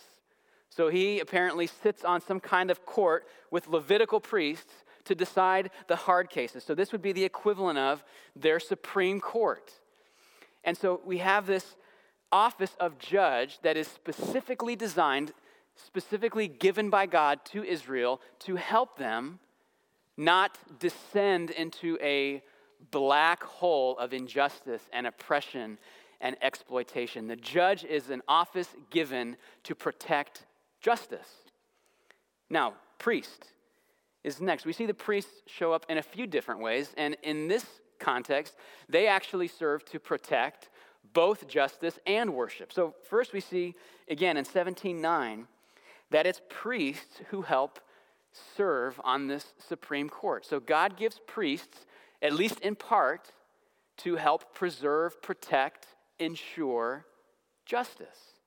So 0.70 0.90
he 0.90 1.22
apparently 1.22 1.66
sits 1.66 2.04
on 2.04 2.20
some 2.20 2.42
kind 2.42 2.70
of 2.70 2.86
court 2.86 3.26
with 3.52 3.70
Levitical 3.70 4.20
priests 4.20 4.84
to 5.06 5.16
decide 5.16 5.70
the 5.88 5.96
hard 5.96 6.30
cases. 6.30 6.66
So 6.66 6.76
this 6.76 6.92
would 6.92 7.02
be 7.02 7.14
the 7.14 7.24
equivalent 7.24 7.80
of 7.80 8.04
their 8.36 8.60
Supreme 8.60 9.22
Court. 9.22 9.72
And 10.66 10.76
so 10.76 11.00
we 11.06 11.20
have 11.20 11.48
this 11.48 11.78
office 12.34 12.76
of 12.82 13.00
judge 13.00 13.60
that 13.62 13.78
is 13.78 13.88
specifically 13.88 14.76
designed, 14.76 15.32
specifically 15.78 16.50
given 16.50 16.90
by 16.90 17.06
God 17.06 17.46
to 17.46 17.64
Israel 17.64 18.20
to 18.40 18.58
help 18.58 18.98
them 18.98 19.40
not 20.18 20.58
descend 20.80 21.52
into 21.52 21.98
a 22.02 22.42
black 22.92 23.44
hole 23.44 23.98
of 23.98 24.14
injustice 24.14 24.82
and 24.92 25.08
oppression 25.08 25.78
and 26.20 26.36
exploitation. 26.42 27.28
The 27.28 27.36
judge 27.36 27.86
is 27.86 28.10
an 28.10 28.22
office 28.28 28.70
given 28.90 29.38
to 29.64 29.76
protect 29.76 30.46
justice. 30.82 31.30
Now, 32.50 32.74
priest 32.98 33.52
is 34.24 34.42
next. 34.42 34.66
We 34.66 34.74
see 34.74 34.86
the 34.86 34.94
priests 34.94 35.44
show 35.46 35.74
up 35.74 35.86
in 35.90 35.98
a 35.98 36.04
few 36.04 36.26
different 36.28 36.62
ways, 36.62 36.94
and 36.98 37.16
in 37.24 37.48
this 37.48 37.66
context, 38.00 38.56
they 38.90 39.08
actually 39.08 39.48
serve 39.48 39.86
to 39.86 40.00
protect 40.00 40.70
both 41.14 41.48
justice 41.48 42.00
and 42.06 42.34
worship. 42.34 42.74
So, 42.74 42.96
first 43.10 43.34
we 43.34 43.40
see 43.40 43.76
again 44.10 44.38
in 44.38 44.46
17:9 44.46 45.48
that 46.10 46.26
it's 46.26 46.42
priests 46.50 47.22
who 47.30 47.42
help 47.42 47.80
serve 48.56 49.00
on 49.04 49.28
this 49.28 49.54
Supreme 49.58 50.10
Court. 50.10 50.46
So, 50.46 50.60
God 50.60 50.98
gives 50.98 51.20
priests, 51.28 51.86
at 52.22 52.34
least 52.34 52.60
in 52.60 52.76
part, 52.76 53.32
to 53.98 54.16
help 54.16 54.54
preserve, 54.54 55.22
protect, 55.22 55.88
ensure 56.20 57.06
justice. 57.66 58.38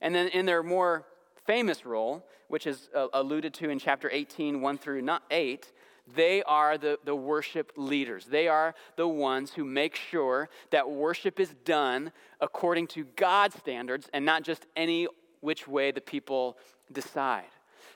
And 0.00 0.14
then 0.14 0.28
in 0.28 0.46
their 0.46 0.62
more 0.62 1.06
famous 1.46 1.84
role, 1.84 2.26
which 2.48 2.66
is 2.66 2.88
uh, 2.94 3.08
alluded 3.12 3.54
to 3.54 3.70
in 3.70 3.78
chapter 3.78 4.10
18, 4.10 4.60
1 4.60 4.78
through 4.78 5.08
8, 5.30 5.72
they 6.14 6.42
are 6.44 6.78
the, 6.78 6.98
the 7.04 7.14
worship 7.14 7.72
leaders. 7.76 8.26
They 8.26 8.48
are 8.48 8.74
the 8.96 9.08
ones 9.08 9.52
who 9.52 9.64
make 9.64 9.94
sure 9.94 10.48
that 10.70 10.90
worship 10.90 11.38
is 11.38 11.54
done 11.64 12.12
according 12.40 12.86
to 12.88 13.04
God's 13.16 13.56
standards 13.56 14.08
and 14.12 14.24
not 14.24 14.42
just 14.42 14.66
any 14.76 15.08
which 15.40 15.68
way 15.68 15.90
the 15.90 16.00
people 16.00 16.56
decide. 16.92 17.44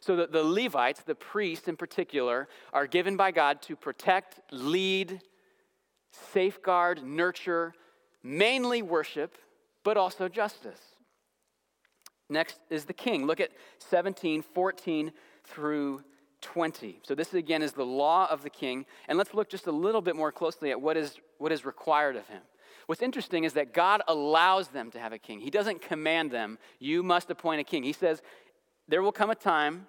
So 0.02 0.26
the, 0.26 0.42
Levites, 0.42 1.02
the 1.02 1.14
priests 1.14 1.68
in 1.68 1.76
particular, 1.76 2.48
are 2.72 2.88
given 2.88 3.16
by 3.16 3.30
God 3.30 3.62
to 3.62 3.76
protect, 3.76 4.40
lead, 4.50 5.20
safeguard, 6.32 7.04
nurture, 7.04 7.72
mainly 8.20 8.82
worship, 8.82 9.38
but 9.84 9.96
also 9.96 10.28
justice. 10.28 10.80
Next 12.28 12.58
is 12.68 12.84
the 12.84 12.92
king. 12.92 13.26
Look 13.26 13.38
at 13.38 13.50
17, 13.78 14.42
14 14.42 15.12
through 15.44 16.02
20. 16.40 16.98
So 17.04 17.14
this 17.14 17.32
again 17.32 17.62
is 17.62 17.72
the 17.72 17.86
law 17.86 18.26
of 18.28 18.42
the 18.42 18.50
king. 18.50 18.86
And 19.06 19.16
let's 19.16 19.34
look 19.34 19.48
just 19.48 19.68
a 19.68 19.72
little 19.72 20.02
bit 20.02 20.16
more 20.16 20.32
closely 20.32 20.72
at 20.72 20.80
what 20.80 20.96
is, 20.96 21.20
what 21.38 21.52
is 21.52 21.64
required 21.64 22.16
of 22.16 22.26
him. 22.26 22.42
What's 22.86 23.02
interesting 23.02 23.44
is 23.44 23.52
that 23.52 23.72
God 23.72 24.02
allows 24.08 24.68
them 24.68 24.90
to 24.90 24.98
have 24.98 25.12
a 25.12 25.18
king. 25.18 25.40
He 25.40 25.50
doesn't 25.50 25.82
command 25.82 26.30
them, 26.30 26.58
you 26.80 27.02
must 27.02 27.30
appoint 27.30 27.60
a 27.60 27.64
king. 27.64 27.84
He 27.84 27.92
says, 27.92 28.22
there 28.88 29.02
will 29.02 29.12
come 29.12 29.30
a 29.30 29.34
time 29.34 29.86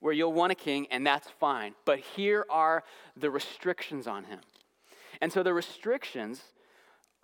where 0.00 0.12
you'll 0.12 0.32
want 0.32 0.52
a 0.52 0.54
king, 0.54 0.86
and 0.90 1.06
that's 1.06 1.28
fine. 1.38 1.74
But 1.84 2.00
here 2.00 2.46
are 2.48 2.84
the 3.16 3.30
restrictions 3.30 4.06
on 4.06 4.24
him. 4.24 4.40
And 5.20 5.32
so 5.32 5.42
the 5.42 5.52
restrictions 5.52 6.40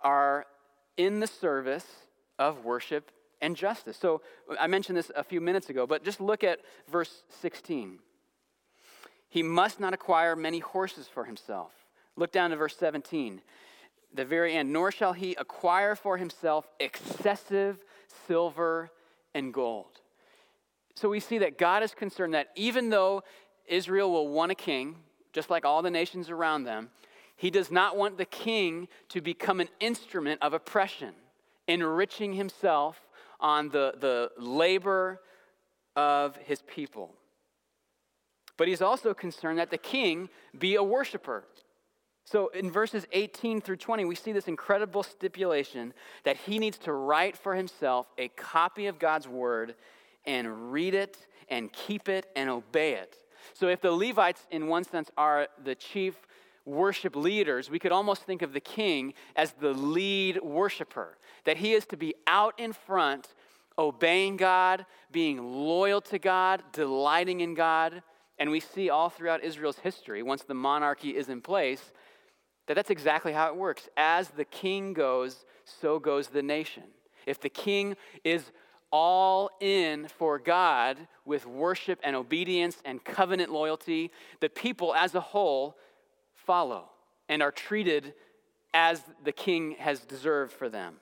are 0.01 0.45
in 0.95 1.19
the 1.19 1.27
service 1.27 1.85
of 2.37 2.63
worship 2.63 3.11
and 3.41 3.55
justice. 3.55 3.97
So 3.97 4.21
I 4.59 4.67
mentioned 4.67 4.97
this 4.97 5.11
a 5.15 5.23
few 5.23 5.41
minutes 5.41 5.69
ago, 5.69 5.87
but 5.87 6.03
just 6.03 6.21
look 6.21 6.43
at 6.43 6.59
verse 6.89 7.23
16. 7.41 7.99
He 9.29 9.43
must 9.43 9.79
not 9.79 9.93
acquire 9.93 10.35
many 10.35 10.59
horses 10.59 11.07
for 11.07 11.25
himself. 11.25 11.71
Look 12.15 12.31
down 12.31 12.51
to 12.51 12.55
verse 12.55 12.75
17, 12.77 13.41
the 14.13 14.25
very 14.25 14.53
end. 14.55 14.71
Nor 14.71 14.91
shall 14.91 15.13
he 15.13 15.35
acquire 15.35 15.95
for 15.95 16.17
himself 16.17 16.67
excessive 16.79 17.83
silver 18.27 18.91
and 19.33 19.53
gold. 19.53 20.01
So 20.97 21.09
we 21.09 21.19
see 21.19 21.37
that 21.37 21.59
God 21.59 21.83
is 21.83 21.93
concerned 21.93 22.33
that 22.33 22.47
even 22.55 22.89
though 22.89 23.23
Israel 23.67 24.11
will 24.11 24.29
want 24.29 24.51
a 24.51 24.55
king, 24.55 24.95
just 25.31 25.51
like 25.51 25.63
all 25.63 25.83
the 25.83 25.91
nations 25.91 26.31
around 26.31 26.63
them, 26.63 26.89
he 27.35 27.51
does 27.51 27.69
not 27.69 27.95
want 27.95 28.17
the 28.17 28.25
king 28.25 28.87
to 29.09 29.21
become 29.21 29.59
an 29.59 29.69
instrument 29.79 30.41
of 30.41 30.53
oppression, 30.53 31.13
enriching 31.67 32.33
himself 32.33 32.99
on 33.39 33.69
the, 33.69 33.93
the 33.99 34.31
labor 34.39 35.21
of 35.95 36.35
his 36.37 36.63
people. 36.63 37.13
But 38.57 38.67
he's 38.67 38.81
also 38.81 39.13
concerned 39.13 39.59
that 39.59 39.69
the 39.69 39.77
king 39.77 40.29
be 40.57 40.73
a 40.73 40.83
worshiper. 40.83 41.43
So 42.25 42.47
in 42.47 42.71
verses 42.71 43.05
18 43.11 43.61
through 43.61 43.77
20, 43.77 44.03
we 44.05 44.15
see 44.15 44.31
this 44.31 44.47
incredible 44.47 45.03
stipulation 45.03 45.93
that 46.23 46.37
he 46.37 46.57
needs 46.57 46.79
to 46.79 46.91
write 46.91 47.37
for 47.37 47.53
himself 47.53 48.07
a 48.17 48.29
copy 48.29 48.87
of 48.87 48.97
God's 48.97 49.27
word 49.27 49.75
and 50.27 50.71
read 50.71 50.93
it 50.93 51.17
and 51.49 51.73
keep 51.73 52.09
it 52.09 52.27
and 52.35 52.49
obey 52.49 52.93
it. 52.93 53.17
So 53.53 53.69
if 53.69 53.81
the 53.81 53.91
Levites, 53.91 54.45
in 54.51 54.67
one 54.67 54.83
sense, 54.83 55.09
are 55.17 55.47
the 55.63 55.73
chief 55.73 56.15
worship 56.65 57.15
leaders, 57.15 57.69
we 57.69 57.79
could 57.79 57.93
almost 57.93 58.23
think 58.23 58.41
of 58.41 58.53
the 58.53 58.59
king 58.59 59.13
as 59.35 59.53
the 59.53 59.73
lead 59.73 60.41
worshiper, 60.43 61.17
that 61.45 61.57
he 61.57 61.73
is 61.73 61.85
to 61.87 61.97
be 61.97 62.13
out 62.27 62.53
in 62.59 62.73
front, 62.73 63.33
obeying 63.79 64.35
God, 64.35 64.85
being 65.11 65.41
loyal 65.41 66.01
to 66.01 66.19
God, 66.19 66.61
delighting 66.73 67.39
in 67.39 67.53
God. 67.53 68.03
And 68.37 68.51
we 68.51 68.59
see 68.59 68.89
all 68.89 69.09
throughout 69.09 69.43
Israel's 69.43 69.79
history, 69.79 70.21
once 70.21 70.43
the 70.43 70.53
monarchy 70.53 71.15
is 71.15 71.29
in 71.29 71.41
place, 71.41 71.93
that 72.67 72.73
that's 72.73 72.89
exactly 72.89 73.31
how 73.31 73.47
it 73.47 73.55
works. 73.55 73.87
As 73.95 74.29
the 74.29 74.45
king 74.45 74.93
goes, 74.93 75.45
so 75.63 75.99
goes 75.99 76.27
the 76.27 76.43
nation. 76.43 76.83
If 77.25 77.39
the 77.39 77.49
king 77.49 77.95
is 78.23 78.51
all 78.91 79.49
in 79.59 80.07
for 80.07 80.39
God 80.39 80.97
with 81.25 81.45
worship 81.45 81.99
and 82.03 82.15
obedience 82.15 82.77
and 82.85 83.03
covenant 83.03 83.51
loyalty, 83.51 84.11
the 84.39 84.49
people 84.49 84.95
as 84.95 85.15
a 85.15 85.19
whole 85.19 85.77
follow 86.35 86.89
and 87.27 87.41
are 87.41 87.51
treated 87.51 88.13
as 88.73 89.01
the 89.23 89.31
king 89.31 89.75
has 89.79 89.99
deserved 90.01 90.53
for 90.53 90.69
them. 90.69 90.95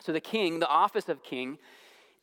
So, 0.00 0.12
the 0.12 0.20
king, 0.20 0.60
the 0.60 0.68
office 0.68 1.08
of 1.08 1.22
king, 1.22 1.58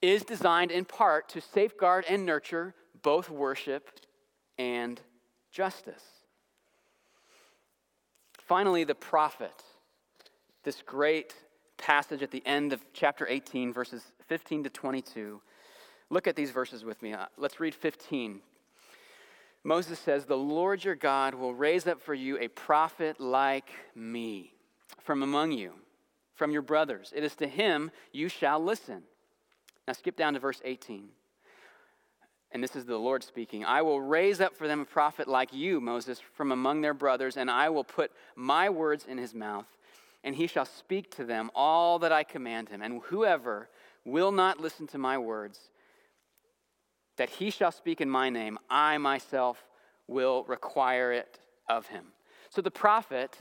is 0.02 0.24
designed 0.24 0.72
in 0.72 0.86
part 0.86 1.30
to 1.30 1.42
safeguard 1.42 2.06
and 2.10 2.26
nurture 2.26 2.74
both 3.02 3.30
worship 3.30 3.90
and 4.58 5.00
justice. 5.52 6.04
Finally, 8.40 8.84
the 8.84 8.96
prophet, 8.96 9.64
this 10.64 10.82
great 10.86 11.36
passage 11.78 12.22
at 12.22 12.32
the 12.32 12.46
end 12.46 12.74
of 12.74 12.82
chapter 12.94 13.28
18, 13.28 13.74
verses 13.74 14.04
15 14.28 14.66
to 14.66 14.70
22. 14.70 15.42
Look 16.10 16.28
at 16.28 16.36
these 16.36 16.52
verses 16.52 16.86
with 16.86 17.02
me. 17.02 17.14
Uh, 17.14 17.26
let's 17.38 17.60
read 17.60 17.76
15. 17.76 18.42
Moses 19.64 20.00
says, 20.00 20.26
The 20.26 20.38
Lord 20.38 20.84
your 20.84 20.96
God 20.96 21.34
will 21.34 21.54
raise 21.54 21.88
up 21.88 22.02
for 22.02 22.14
you 22.14 22.38
a 22.40 22.48
prophet 22.48 23.20
like 23.20 23.70
me 23.96 24.54
from 25.04 25.24
among 25.24 25.52
you, 25.52 25.74
from 26.36 26.52
your 26.52 26.62
brothers. 26.62 27.12
It 27.16 27.24
is 27.24 27.36
to 27.36 27.48
him 27.48 27.92
you 28.12 28.30
shall 28.30 28.64
listen. 28.64 29.04
Now 29.88 29.94
skip 29.94 30.16
down 30.16 30.34
to 30.34 30.40
verse 30.40 30.62
18. 30.64 31.10
And 32.52 32.64
this 32.64 32.76
is 32.76 32.86
the 32.86 32.98
Lord 32.98 33.24
speaking 33.24 33.66
I 33.66 33.82
will 33.82 34.00
raise 34.00 34.40
up 34.40 34.56
for 34.56 34.68
them 34.68 34.82
a 34.82 34.86
prophet 34.86 35.28
like 35.28 35.54
you, 35.54 35.82
Moses, 35.82 36.20
from 36.36 36.52
among 36.52 36.82
their 36.82 36.94
brothers, 36.94 37.36
and 37.36 37.52
I 37.52 37.70
will 37.70 37.84
put 37.84 38.12
my 38.36 38.70
words 38.70 39.06
in 39.08 39.18
his 39.18 39.34
mouth, 39.34 39.68
and 40.24 40.34
he 40.36 40.48
shall 40.48 40.66
speak 40.66 41.12
to 41.18 41.26
them 41.26 41.52
all 41.54 42.00
that 42.00 42.12
I 42.12 42.24
command 42.24 42.70
him. 42.70 42.82
And 42.82 43.02
whoever 43.04 43.70
will 44.08 44.32
not 44.32 44.60
listen 44.60 44.88
to 44.88 44.98
my 44.98 45.18
words, 45.18 45.60
that 47.18 47.30
he 47.30 47.50
shall 47.50 47.72
speak 47.72 48.02
in 48.02 48.10
my 48.10 48.30
name, 48.30 48.58
I 48.70 48.98
myself 48.98 49.64
will 50.08 50.46
require 50.46 51.12
it 51.12 51.40
of 51.68 51.88
him. 51.88 52.06
So 52.50 52.62
the 52.62 52.72
prophet 52.72 53.38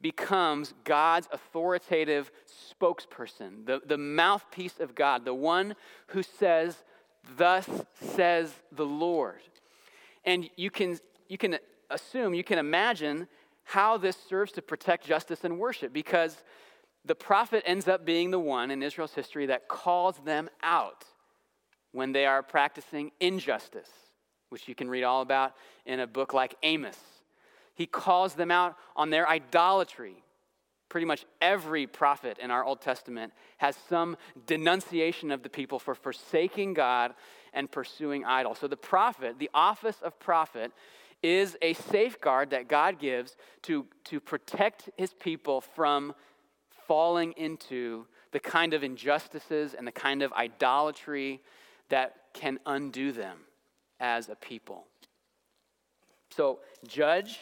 becomes 0.00 0.74
God's 0.84 1.28
authoritative 1.32 2.30
spokesperson, 2.46 3.66
the, 3.66 3.80
the 3.86 3.98
mouthpiece 3.98 4.80
of 4.80 4.94
God, 4.94 5.24
the 5.24 5.34
one 5.34 5.74
who 6.08 6.22
says, 6.22 6.84
Thus 7.36 7.68
says 8.00 8.52
the 8.70 8.84
Lord. 8.84 9.40
And 10.24 10.48
you 10.56 10.70
can, 10.70 10.98
you 11.28 11.38
can 11.38 11.58
assume, 11.90 12.34
you 12.34 12.44
can 12.44 12.58
imagine 12.58 13.28
how 13.64 13.96
this 13.96 14.16
serves 14.28 14.52
to 14.52 14.62
protect 14.62 15.06
justice 15.06 15.42
and 15.42 15.58
worship 15.58 15.92
because 15.92 16.42
the 17.04 17.14
prophet 17.14 17.62
ends 17.66 17.86
up 17.86 18.04
being 18.04 18.30
the 18.30 18.38
one 18.38 18.70
in 18.70 18.82
Israel's 18.82 19.14
history 19.14 19.46
that 19.46 19.68
calls 19.68 20.16
them 20.24 20.48
out 20.62 21.04
when 21.92 22.12
they 22.12 22.26
are 22.26 22.42
practicing 22.42 23.12
injustice, 23.20 23.90
which 24.48 24.68
you 24.68 24.74
can 24.74 24.88
read 24.88 25.04
all 25.04 25.22
about 25.22 25.54
in 25.86 26.00
a 26.00 26.06
book 26.06 26.32
like 26.32 26.54
Amos. 26.62 26.98
He 27.74 27.86
calls 27.86 28.34
them 28.34 28.50
out 28.50 28.76
on 28.96 29.10
their 29.10 29.28
idolatry. 29.28 30.16
Pretty 30.88 31.06
much 31.06 31.24
every 31.40 31.86
prophet 31.86 32.38
in 32.38 32.50
our 32.50 32.64
Old 32.64 32.80
Testament 32.80 33.32
has 33.58 33.76
some 33.88 34.16
denunciation 34.46 35.30
of 35.30 35.42
the 35.42 35.48
people 35.48 35.78
for 35.78 35.94
forsaking 35.94 36.74
God 36.74 37.14
and 37.52 37.70
pursuing 37.70 38.24
idols. 38.24 38.58
So 38.58 38.68
the 38.68 38.76
prophet, 38.76 39.38
the 39.38 39.50
office 39.52 39.96
of 40.02 40.18
prophet, 40.20 40.72
is 41.22 41.56
a 41.62 41.72
safeguard 41.72 42.50
that 42.50 42.68
God 42.68 42.98
gives 42.98 43.36
to, 43.62 43.86
to 44.04 44.20
protect 44.20 44.90
his 44.96 45.14
people 45.14 45.60
from 45.60 46.14
falling 46.86 47.32
into 47.32 48.06
the 48.32 48.40
kind 48.40 48.74
of 48.74 48.82
injustices 48.82 49.74
and 49.74 49.86
the 49.86 49.92
kind 49.92 50.22
of 50.22 50.32
idolatry 50.32 51.40
that 51.88 52.16
can 52.32 52.58
undo 52.66 53.12
them 53.12 53.38
as 54.00 54.28
a 54.28 54.34
people. 54.34 54.86
So, 56.30 56.60
judge, 56.86 57.38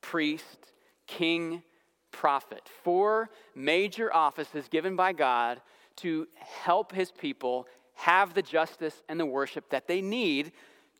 priest, 0.00 0.72
king, 1.06 1.62
prophet. 2.10 2.68
Four 2.82 3.30
major 3.54 4.12
offices 4.14 4.68
given 4.68 4.96
by 4.96 5.12
God 5.12 5.60
to 5.96 6.26
help 6.36 6.92
his 6.92 7.10
people 7.10 7.66
have 7.94 8.34
the 8.34 8.42
justice 8.42 9.02
and 9.08 9.20
the 9.20 9.26
worship 9.26 9.70
that 9.70 9.86
they 9.86 10.00
need 10.00 10.52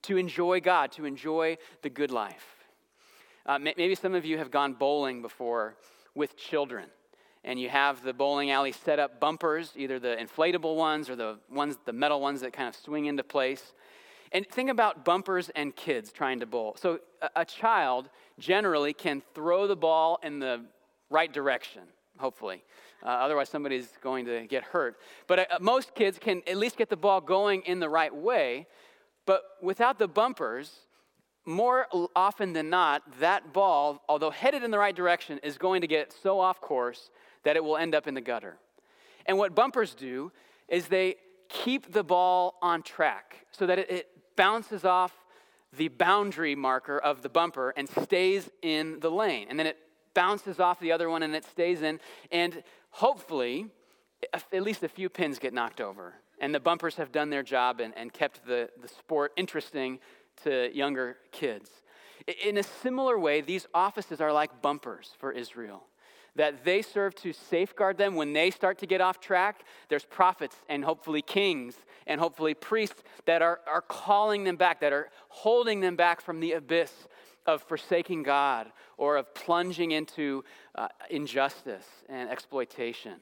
to 0.03 0.17
enjoy 0.17 0.61
God, 0.61 0.93
to 0.93 1.05
enjoy 1.05 1.57
the 1.83 1.91
good 1.91 2.11
life. 2.11 2.65
Uh, 3.47 3.59
maybe 3.59 3.95
some 3.95 4.15
of 4.15 4.25
you 4.25 4.39
have 4.39 4.51
gone 4.51 4.75
bowling 4.75 5.21
before 5.21 5.77
with 6.15 6.37
children, 6.37 6.89
and 7.45 7.61
you 7.61 7.69
have 7.69 8.03
the 8.03 8.13
bowling 8.13 8.51
alley 8.51 8.73
set 8.73 8.99
up 8.99 9.21
bumpers, 9.21 9.73
either 9.77 9.99
the 9.99 10.17
inflatable 10.17 10.77
ones 10.77 11.11
or 11.11 11.17
the 11.17 11.39
ones, 11.51 11.77
the 11.85 11.93
metal 11.93 12.21
ones 12.21 12.41
that 12.41 12.53
kind 12.53 12.69
of 12.69 12.75
swing 12.75 13.07
into 13.07 13.23
place. 13.23 13.75
And 14.33 14.47
think 14.49 14.71
about 14.71 15.05
bumpers 15.05 15.51
and 15.55 15.77
kids 15.77 16.11
trying 16.11 16.41
to 16.41 16.47
bowl. 16.47 16.77
So 16.81 16.99
a, 17.23 17.43
a 17.43 17.45
child 17.45 18.09
generally 18.39 18.93
can 18.93 19.23
throw 19.35 19.67
the 19.67 19.77
ball 19.77 20.19
in 20.23 20.41
the 20.41 20.65
right 21.11 21.33
direction, 21.33 21.83
hopefully. 22.19 22.65
Uh, 23.03 23.09
otherwise, 23.09 23.51
somebody's 23.51 23.91
going 24.01 24.25
to 24.25 24.47
get 24.47 24.65
hurt. 24.65 24.97
But 25.27 25.39
uh, 25.39 25.59
most 25.61 25.95
kids 25.95 26.19
can 26.19 26.43
at 26.47 26.57
least 26.57 26.77
get 26.77 26.89
the 26.89 26.97
ball 26.97 27.21
going 27.21 27.63
in 27.63 27.79
the 27.79 27.89
right 27.89 28.15
way. 28.15 28.67
But 29.27 29.43
without 29.63 29.99
the 29.99 30.09
bumpers, 30.09 30.73
more 31.45 31.87
often 32.17 32.55
than 32.55 32.71
not, 32.71 33.03
that 33.21 33.53
ball, 33.53 34.03
although 34.09 34.31
headed 34.31 34.65
in 34.65 34.71
the 34.71 34.79
right 34.79 34.97
direction, 34.97 35.39
is 35.43 35.59
going 35.59 35.83
to 35.83 35.87
get 35.87 36.15
so 36.23 36.41
off 36.41 36.61
course 36.61 37.11
that 37.45 37.57
it 37.57 37.65
will 37.65 37.77
end 37.77 37.95
up 37.95 38.07
in 38.07 38.15
the 38.15 38.21
gutter. 38.21 38.57
And 39.27 39.39
what 39.39 39.55
bumpers 39.55 39.95
do 39.95 40.33
is 40.69 40.89
they 40.89 41.17
keep 41.49 41.93
the 41.93 42.03
ball 42.03 42.57
on 42.61 42.83
track 42.83 43.47
so 43.53 43.67
that 43.67 43.79
it, 43.79 44.09
bounces 44.37 44.85
off 44.85 45.13
the 45.77 45.87
boundary 45.87 46.57
marker 46.57 46.99
of 46.99 47.23
the 47.23 47.29
bumper 47.29 47.73
and 47.77 47.89
stays 47.89 48.51
in 48.63 48.99
the 48.99 49.11
lane. 49.11 49.47
And 49.49 49.57
then 49.57 49.69
it 49.69 49.79
bounces 50.13 50.59
off 50.59 50.81
the 50.81 50.91
other 50.91 51.09
one 51.09 51.23
and 51.23 51.37
it 51.37 51.45
stays 51.45 51.83
in. 51.83 52.01
And 52.33 52.65
hopefully, 52.91 53.67
at 54.33 54.63
least 54.63 54.83
a 54.83 54.89
few 54.89 55.09
pins 55.09 55.39
get 55.39 55.53
knocked 55.53 55.81
over. 55.81 56.15
And 56.41 56.55
the 56.55 56.61
bumpers 56.61 56.97
have 56.97 57.13
done 57.13 57.31
their 57.31 57.45
job 57.45 57.81
and, 57.81 57.97
and 57.97 58.13
kept 58.13 58.45
the, 58.45 58.71
the 58.83 58.89
sport 58.89 59.33
interesting 59.37 60.01
to 60.43 60.75
younger 60.77 61.17
kids. 61.31 61.71
In 62.45 62.59
a 62.59 62.63
similar 62.63 63.19
way, 63.19 63.41
these 63.41 63.67
offices 63.73 64.21
are 64.21 64.33
like 64.33 64.63
bumpers 64.63 65.13
for 65.19 65.31
Israel 65.31 65.85
that 66.37 66.65
they 66.65 66.83
serve 66.83 67.15
to 67.17 67.33
safeguard 67.33 67.97
them 67.97 68.15
when 68.15 68.33
they 68.33 68.51
start 68.51 68.79
to 68.79 68.87
get 68.87 69.01
off 69.01 69.21
track. 69.21 69.65
There's 69.89 70.05
prophets 70.05 70.57
and 70.69 70.85
hopefully 70.85 71.23
kings 71.23 71.75
and 72.07 72.21
hopefully 72.21 72.55
priests 72.55 73.03
that 73.27 73.43
are, 73.43 73.61
are 73.67 73.83
calling 73.83 74.45
them 74.45 74.57
back, 74.57 74.81
that 74.81 74.93
are 74.93 75.11
holding 75.29 75.81
them 75.81 75.97
back 75.97 76.21
from 76.21 76.41
the 76.41 76.53
abyss 76.53 76.93
of 77.47 77.63
forsaking 77.63 78.23
God 78.23 78.73
or 78.97 79.17
of 79.17 79.35
plunging 79.35 79.93
into 79.93 80.45
uh, 80.75 80.89
injustice 81.11 81.87
and 82.09 82.29
exploitation. 82.31 83.21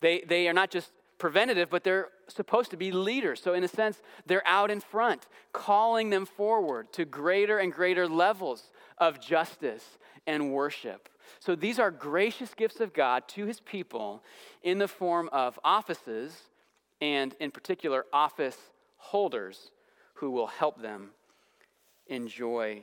They, 0.00 0.20
they 0.20 0.48
are 0.48 0.52
not 0.52 0.70
just 0.70 0.90
preventative, 1.18 1.70
but 1.70 1.84
they're 1.84 2.08
supposed 2.28 2.70
to 2.72 2.76
be 2.76 2.90
leaders. 2.92 3.40
So, 3.40 3.54
in 3.54 3.64
a 3.64 3.68
sense, 3.68 4.02
they're 4.26 4.46
out 4.46 4.70
in 4.70 4.80
front, 4.80 5.26
calling 5.52 6.10
them 6.10 6.26
forward 6.26 6.92
to 6.94 7.04
greater 7.04 7.58
and 7.58 7.72
greater 7.72 8.08
levels 8.08 8.70
of 8.98 9.20
justice 9.20 9.98
and 10.26 10.52
worship. 10.52 11.08
So 11.40 11.54
these 11.54 11.78
are 11.78 11.90
gracious 11.90 12.54
gifts 12.54 12.80
of 12.80 12.92
God 12.92 13.28
to 13.28 13.46
his 13.46 13.60
people 13.60 14.22
in 14.62 14.78
the 14.78 14.88
form 14.88 15.28
of 15.32 15.58
offices 15.64 16.34
and, 17.00 17.34
in 17.40 17.50
particular, 17.50 18.06
office 18.12 18.56
holders 18.96 19.70
who 20.14 20.30
will 20.30 20.46
help 20.46 20.80
them 20.80 21.10
enjoy 22.06 22.82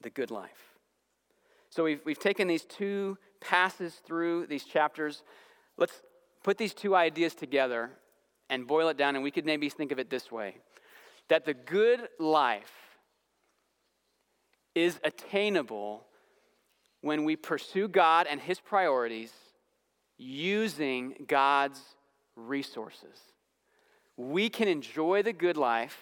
the 0.00 0.10
good 0.10 0.30
life. 0.30 0.74
So 1.70 1.84
we've, 1.84 2.00
we've 2.04 2.18
taken 2.18 2.46
these 2.46 2.64
two 2.64 3.18
passes 3.40 3.94
through 4.06 4.46
these 4.46 4.64
chapters. 4.64 5.22
Let's 5.76 6.02
put 6.42 6.58
these 6.58 6.74
two 6.74 6.94
ideas 6.94 7.34
together 7.34 7.90
and 8.50 8.66
boil 8.66 8.88
it 8.88 8.96
down, 8.96 9.14
and 9.14 9.24
we 9.24 9.30
could 9.30 9.46
maybe 9.46 9.68
think 9.68 9.90
of 9.90 9.98
it 9.98 10.10
this 10.10 10.30
way 10.30 10.56
that 11.28 11.46
the 11.46 11.54
good 11.54 12.08
life 12.18 12.98
is 14.74 15.00
attainable 15.02 16.04
when 17.04 17.24
we 17.24 17.36
pursue 17.36 17.86
God 17.86 18.26
and 18.30 18.40
His 18.40 18.58
priorities 18.58 19.30
using 20.16 21.14
God's 21.28 21.78
resources. 22.34 23.20
We 24.16 24.48
can 24.48 24.68
enjoy 24.68 25.22
the 25.22 25.34
good 25.34 25.58
life 25.58 25.98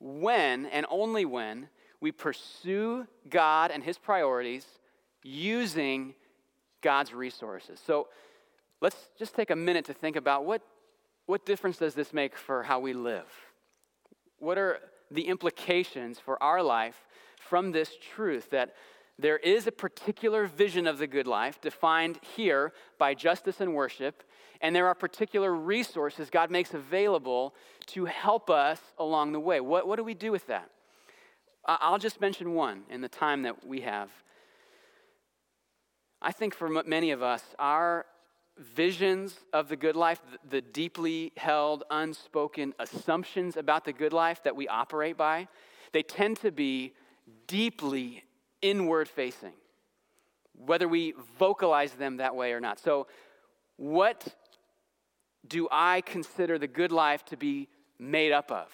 when 0.00 0.64
and 0.64 0.86
only 0.88 1.26
when 1.26 1.68
we 2.00 2.12
pursue 2.12 3.06
God 3.28 3.70
and 3.70 3.84
His 3.84 3.98
priorities 3.98 4.64
using 5.22 6.14
God's 6.80 7.12
resources. 7.12 7.78
So 7.86 8.08
let's 8.80 8.96
just 9.18 9.34
take 9.34 9.50
a 9.50 9.56
minute 9.56 9.84
to 9.84 9.92
think 9.92 10.16
about 10.16 10.46
what, 10.46 10.62
what 11.26 11.44
difference 11.44 11.76
does 11.76 11.92
this 11.92 12.14
make 12.14 12.38
for 12.38 12.62
how 12.62 12.80
we 12.80 12.94
live? 12.94 13.28
What 14.38 14.56
are 14.56 14.78
the 15.10 15.28
implications 15.28 16.18
for 16.18 16.42
our 16.42 16.62
life 16.62 16.96
from 17.38 17.70
this 17.70 17.92
truth 18.14 18.48
that 18.48 18.74
there 19.18 19.38
is 19.38 19.66
a 19.66 19.72
particular 19.72 20.46
vision 20.46 20.86
of 20.86 20.98
the 20.98 21.06
good 21.06 21.26
life 21.26 21.60
defined 21.60 22.20
here 22.36 22.72
by 22.98 23.14
justice 23.14 23.60
and 23.60 23.74
worship, 23.74 24.22
and 24.60 24.74
there 24.74 24.86
are 24.86 24.94
particular 24.94 25.54
resources 25.54 26.30
God 26.30 26.50
makes 26.50 26.72
available 26.72 27.54
to 27.88 28.04
help 28.04 28.48
us 28.48 28.80
along 28.98 29.32
the 29.32 29.40
way. 29.40 29.60
What, 29.60 29.88
what 29.88 29.96
do 29.96 30.04
we 30.04 30.14
do 30.14 30.30
with 30.30 30.46
that? 30.46 30.70
I'll 31.64 31.98
just 31.98 32.20
mention 32.20 32.54
one 32.54 32.82
in 32.88 33.00
the 33.00 33.08
time 33.08 33.42
that 33.42 33.66
we 33.66 33.82
have. 33.82 34.10
I 36.22 36.32
think 36.32 36.54
for 36.54 36.68
many 36.68 37.10
of 37.10 37.22
us, 37.22 37.42
our 37.58 38.06
visions 38.56 39.38
of 39.52 39.68
the 39.68 39.76
good 39.76 39.94
life, 39.94 40.20
the 40.48 40.60
deeply 40.60 41.32
held, 41.36 41.84
unspoken 41.90 42.74
assumptions 42.78 43.56
about 43.56 43.84
the 43.84 43.92
good 43.92 44.12
life 44.12 44.42
that 44.44 44.56
we 44.56 44.66
operate 44.66 45.16
by, 45.16 45.48
they 45.92 46.02
tend 46.02 46.38
to 46.38 46.50
be 46.50 46.94
deeply 47.46 48.24
inward 48.62 49.08
facing, 49.08 49.54
whether 50.54 50.88
we 50.88 51.14
vocalize 51.38 51.92
them 51.92 52.18
that 52.18 52.34
way 52.34 52.52
or 52.52 52.60
not. 52.60 52.78
So, 52.78 53.06
what 53.76 54.34
do 55.46 55.68
I 55.70 56.00
consider 56.00 56.58
the 56.58 56.66
good 56.66 56.92
life 56.92 57.24
to 57.26 57.36
be 57.36 57.68
made 57.98 58.32
up 58.32 58.50
of? 58.50 58.68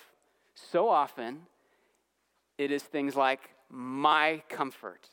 So 0.55 0.89
often, 0.89 1.43
it 2.59 2.71
is 2.71 2.83
things 2.83 3.17
like 3.17 3.41
my 3.71 4.43
comfort, 4.49 5.09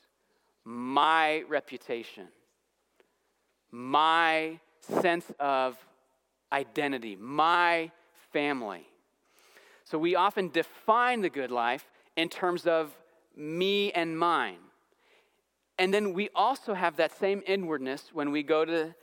my 0.63 1.41
reputation, 1.47 2.27
my 3.71 4.60
sense 5.01 5.25
of 5.39 5.77
identity, 6.51 7.15
my 7.15 7.91
family. 8.31 8.86
So 9.84 9.97
we 9.97 10.15
often 10.15 10.49
define 10.49 11.21
the 11.21 11.29
good 11.29 11.51
life 11.51 11.89
in 12.15 12.29
terms 12.29 12.65
of 12.65 12.93
me 13.36 13.91
and 13.91 14.17
mine. 14.17 14.58
And 15.78 15.94
then 15.94 16.13
we 16.13 16.30
also 16.36 16.74
have 16.74 16.98
that 16.98 17.17
same 17.17 17.41
inwardness 17.48 18.10
when 18.13 18.32
we 18.32 18.44
go 18.44 18.65
to 18.65 18.94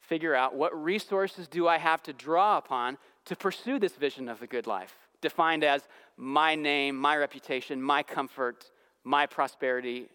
figure 0.00 0.34
out 0.34 0.54
what 0.54 0.74
resources 0.82 1.48
do 1.48 1.68
I 1.68 1.78
have 1.78 2.02
to 2.04 2.12
draw 2.12 2.58
upon 2.58 2.98
to 3.26 3.36
pursue 3.36 3.78
this 3.78 3.94
vision 3.94 4.28
of 4.28 4.40
the 4.40 4.46
good 4.46 4.66
life, 4.66 4.94
defined 5.20 5.64
as 5.64 5.88
my 6.16 6.54
name, 6.54 6.96
my 6.96 7.16
reputation, 7.16 7.80
my 7.80 8.02
comfort, 8.02 8.70
my 9.02 9.26
prosperity, 9.26 10.08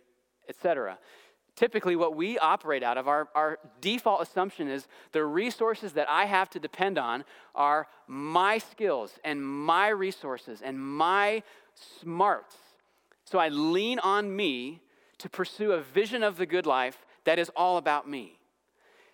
etc. 0.48 0.98
Typically, 1.56 1.96
what 1.96 2.16
we 2.16 2.38
operate 2.40 2.84
out 2.84 2.98
of, 2.98 3.08
our, 3.08 3.28
our 3.36 3.60
default 3.82 4.22
assumption 4.22 4.68
is 4.68 4.88
the 5.12 5.24
resources 5.24 5.94
that 5.94 6.10
I 6.10 6.26
have 6.26 6.50
to 6.52 6.60
depend 6.60 6.98
on 6.98 7.26
are 7.56 7.88
my 8.08 8.60
skills 8.60 9.20
and 9.24 9.46
my 9.46 9.90
resources 9.90 10.62
and 10.62 10.80
my 10.80 11.44
smarts 12.02 12.56
so 13.30 13.38
I 13.38 13.50
lean 13.50 14.00
on 14.00 14.36
me 14.36 14.82
to 15.20 15.30
pursue 15.30 15.74
a 15.74 15.82
vision 15.82 16.24
of 16.24 16.38
the 16.38 16.48
good 16.48 16.66
life 16.66 17.06
that 17.26 17.38
is 17.38 17.52
all 17.56 17.78
about 17.78 18.10
me. 18.10 18.40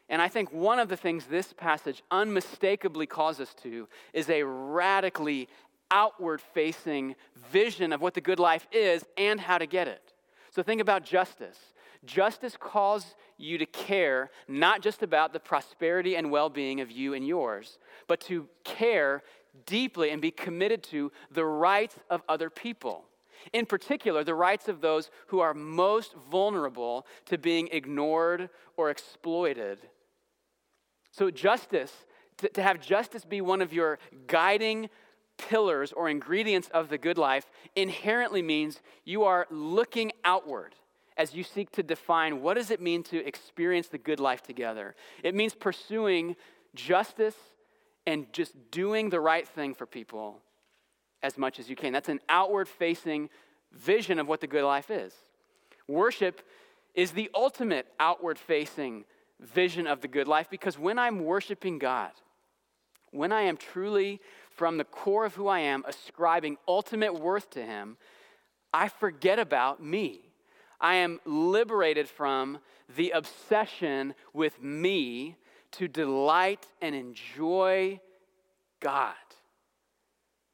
And 0.08 0.22
I 0.22 0.30
think 0.30 0.54
one 0.54 0.80
of 0.80 0.88
the 0.88 0.96
things 0.96 1.26
this 1.26 1.52
passage 1.52 2.02
unmistakably 2.10 3.08
calls 3.08 3.42
us 3.42 3.54
to 3.64 3.90
is 4.14 4.30
a 4.30 4.44
radically 4.44 5.50
outward 5.92 6.40
facing 6.40 7.16
vision 7.52 7.92
of 7.92 8.00
what 8.00 8.14
the 8.14 8.22
good 8.22 8.40
life 8.40 8.66
is 8.72 9.04
and 9.18 9.38
how 9.38 9.58
to 9.58 9.66
get 9.66 9.90
it. 9.90 10.14
So 10.52 10.64
think 10.64 10.80
about 10.80 11.04
justice. 11.04 11.60
Justice 12.06 12.56
calls 12.58 13.16
you 13.38 13.58
to 13.58 13.66
care 13.66 14.32
not 14.48 14.82
just 14.82 15.04
about 15.04 15.34
the 15.34 15.42
prosperity 15.42 16.16
and 16.16 16.32
well 16.32 16.50
being 16.50 16.80
of 16.80 16.90
you 16.90 17.16
and 17.16 17.28
yours, 17.28 17.80
but 18.08 18.22
to 18.22 18.48
care 18.64 19.24
deeply 19.66 20.12
and 20.12 20.22
be 20.22 20.32
committed 20.32 20.84
to 20.84 21.12
the 21.32 21.44
rights 21.44 21.98
of 22.10 22.22
other 22.30 22.50
people. 22.50 23.04
In 23.54 23.66
particular, 23.66 24.24
the 24.24 24.36
rights 24.36 24.68
of 24.68 24.82
those 24.82 25.10
who 25.28 25.40
are 25.40 25.54
most 25.54 26.16
vulnerable 26.30 27.06
to 27.26 27.38
being 27.38 27.70
ignored 27.72 28.50
or 28.78 28.90
exploited 28.90 29.80
So, 31.12 31.32
justice, 31.32 31.94
to, 32.38 32.50
to 32.50 32.62
have 32.62 32.82
justice 32.82 33.24
be 33.24 33.40
one 33.40 33.62
of 33.62 33.72
your 33.72 34.00
guiding 34.28 34.90
pillars 35.38 35.94
or 35.94 36.10
ingredients 36.10 36.70
of 36.74 36.90
the 36.90 36.98
good 36.98 37.18
life, 37.18 37.50
inherently 37.76 38.42
means 38.42 38.82
you 39.04 39.24
are 39.24 39.48
looking 39.50 40.12
outward 40.24 40.76
as 41.18 41.34
you 41.34 41.44
seek 41.44 41.72
to 41.72 41.84
define 41.84 42.42
what 42.42 42.56
does 42.56 42.72
it 42.72 42.82
mean 42.82 43.04
to 43.04 43.26
experience 43.26 43.88
the 43.88 43.98
good 43.98 44.20
life 44.20 44.42
together. 44.42 44.96
It 45.24 45.36
means 45.36 45.54
pursuing 45.54 46.36
justice 46.74 47.36
and 48.06 48.32
just 48.34 48.54
doing 48.72 49.10
the 49.10 49.22
right 49.22 49.48
thing 49.48 49.74
for 49.74 49.86
people 49.86 50.42
as 51.26 51.38
much 51.38 51.60
as 51.60 51.70
you 51.70 51.76
can. 51.76 51.92
That's 51.92 52.10
an 52.10 52.22
outward 52.30 52.68
facing 52.68 53.30
vision 53.72 54.20
of 54.20 54.28
what 54.28 54.42
the 54.42 54.48
good 54.48 54.64
life 54.64 54.92
is. 54.92 55.14
Worship 55.88 56.42
is 56.94 57.12
the 57.12 57.30
ultimate 57.34 57.88
outward 58.00 58.38
facing 58.38 59.06
vision 59.40 59.88
of 59.88 60.02
the 60.02 60.08
good 60.08 60.28
life 60.28 60.50
because 60.50 60.80
when 60.80 60.98
I'm 60.98 61.26
worshiping 61.26 61.80
God, 61.80 62.12
when 63.12 63.32
I 63.32 63.42
am 63.42 63.58
truly 63.58 64.22
from 64.52 64.78
the 64.78 64.84
core 64.84 65.26
of 65.26 65.36
who 65.36 65.48
I 65.48 65.60
am 65.60 65.84
ascribing 65.88 66.58
ultimate 66.68 67.16
worth 67.16 67.50
to 67.52 67.66
Him, 67.66 67.98
I 68.74 68.88
forget 68.88 69.40
about 69.40 69.84
me. 69.84 70.22
I 70.80 70.96
am 70.96 71.20
liberated 71.26 72.08
from 72.08 72.60
the 72.96 73.12
obsession 73.12 74.14
with 74.34 74.62
me 74.62 75.38
to 75.72 75.88
delight 75.88 76.68
and 76.82 76.94
enjoy 76.94 78.00
God. 78.80 79.16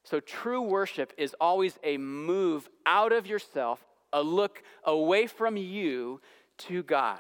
So, 0.04 0.20
true 0.20 0.62
worship 0.62 1.14
is 1.18 1.36
always 1.40 1.78
a 1.84 1.98
move 1.98 2.70
out 2.86 3.12
of 3.12 3.28
yourself, 3.28 3.86
a 4.12 4.22
look 4.22 4.64
away 4.84 5.28
from 5.28 5.58
you 5.58 6.22
to 6.60 6.84
God. 6.84 7.20